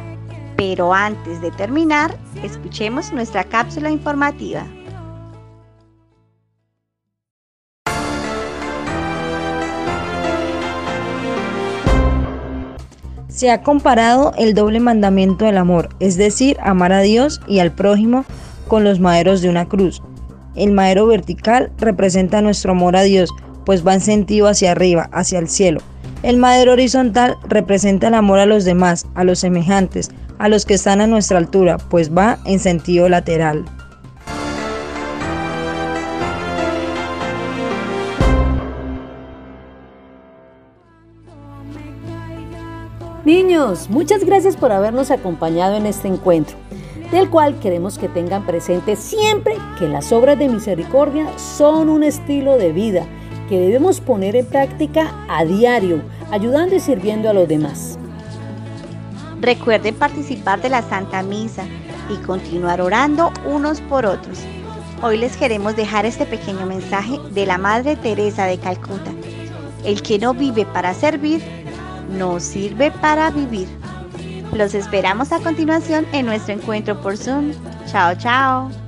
pero 0.61 0.93
antes 0.93 1.41
de 1.41 1.51
terminar, 1.53 2.15
escuchemos 2.43 3.15
nuestra 3.15 3.45
cápsula 3.45 3.91
informativa. 3.91 4.63
Se 13.29 13.51
ha 13.51 13.63
comparado 13.63 14.35
el 14.37 14.53
doble 14.53 14.81
mandamiento 14.81 15.47
del 15.47 15.57
amor, 15.57 15.89
es 15.99 16.19
decir, 16.19 16.59
amar 16.61 16.93
a 16.93 17.01
Dios 17.01 17.41
y 17.49 17.61
al 17.61 17.73
prójimo 17.73 18.27
con 18.69 18.85
los 18.85 19.01
maderos 19.01 19.41
de 19.41 19.49
una 19.49 19.67
cruz. 19.67 20.03
El 20.57 20.73
madero 20.73 21.07
vertical 21.07 21.73
representa 21.79 22.43
nuestro 22.43 22.73
amor 22.73 22.97
a 22.97 23.03
Dios, 23.03 23.31
pues 23.65 23.87
va 23.87 23.95
en 23.95 24.03
sentido 24.03 24.47
hacia 24.47 24.73
arriba, 24.73 25.09
hacia 25.11 25.39
el 25.39 25.49
cielo. 25.49 25.81
El 26.23 26.37
madero 26.37 26.73
horizontal 26.73 27.39
representa 27.49 28.09
el 28.09 28.15
amor 28.15 28.41
a 28.41 28.45
los 28.45 28.67
demás, 28.67 29.07
a 29.15 29.25
los 29.25 29.39
semejantes, 29.39 30.11
a 30.41 30.49
los 30.49 30.65
que 30.65 30.73
están 30.73 31.03
a 31.03 31.07
nuestra 31.07 31.37
altura, 31.37 31.77
pues 31.77 32.17
va 32.17 32.39
en 32.47 32.59
sentido 32.61 33.11
lateral. 33.11 33.67
Niños, 43.27 43.91
muchas 43.91 44.25
gracias 44.25 44.57
por 44.57 44.73
habernos 44.73 45.11
acompañado 45.11 45.77
en 45.77 45.85
este 45.85 46.09
encuentro, 46.09 46.57
del 47.13 47.29
cual 47.29 47.61
queremos 47.61 47.99
que 47.99 48.09
tengan 48.09 48.47
presente 48.47 48.97
siempre 48.97 49.57
que 49.79 49.89
las 49.89 50.11
obras 50.11 50.39
de 50.39 50.49
misericordia 50.49 51.27
son 51.37 51.91
un 51.91 52.03
estilo 52.03 52.57
de 52.57 52.73
vida 52.73 53.07
que 53.51 53.61
debemos 53.61 54.01
poner 54.01 54.37
en 54.37 54.47
práctica 54.47 55.13
a 55.29 55.45
diario, 55.45 56.01
ayudando 56.31 56.77
y 56.77 56.81
sirviendo 56.81 57.29
a 57.29 57.35
los 57.35 57.47
demás. 57.47 58.00
Recuerden 59.41 59.95
participar 59.95 60.61
de 60.61 60.69
la 60.69 60.83
Santa 60.83 61.23
Misa 61.23 61.65
y 62.11 62.17
continuar 62.25 62.81
orando 62.81 63.33
unos 63.47 63.81
por 63.81 64.05
otros. 64.05 64.39
Hoy 65.03 65.17
les 65.17 65.37
queremos 65.37 65.77
dejar 65.77 66.05
este 66.05 66.27
pequeño 66.27 66.67
mensaje 66.67 67.19
de 67.31 67.47
la 67.47 67.57
Madre 67.57 67.97
Teresa 67.97 68.45
de 68.45 68.59
Calcuta. 68.59 69.11
El 69.83 70.03
que 70.03 70.19
no 70.19 70.35
vive 70.35 70.67
para 70.67 70.93
servir, 70.93 71.43
no 72.11 72.39
sirve 72.39 72.91
para 72.91 73.31
vivir. 73.31 73.67
Los 74.53 74.75
esperamos 74.75 75.33
a 75.33 75.41
continuación 75.41 76.07
en 76.13 76.27
nuestro 76.27 76.55
encuentro 76.55 77.01
por 77.01 77.17
Zoom. 77.17 77.53
Chao, 77.87 78.15
chao. 78.17 78.80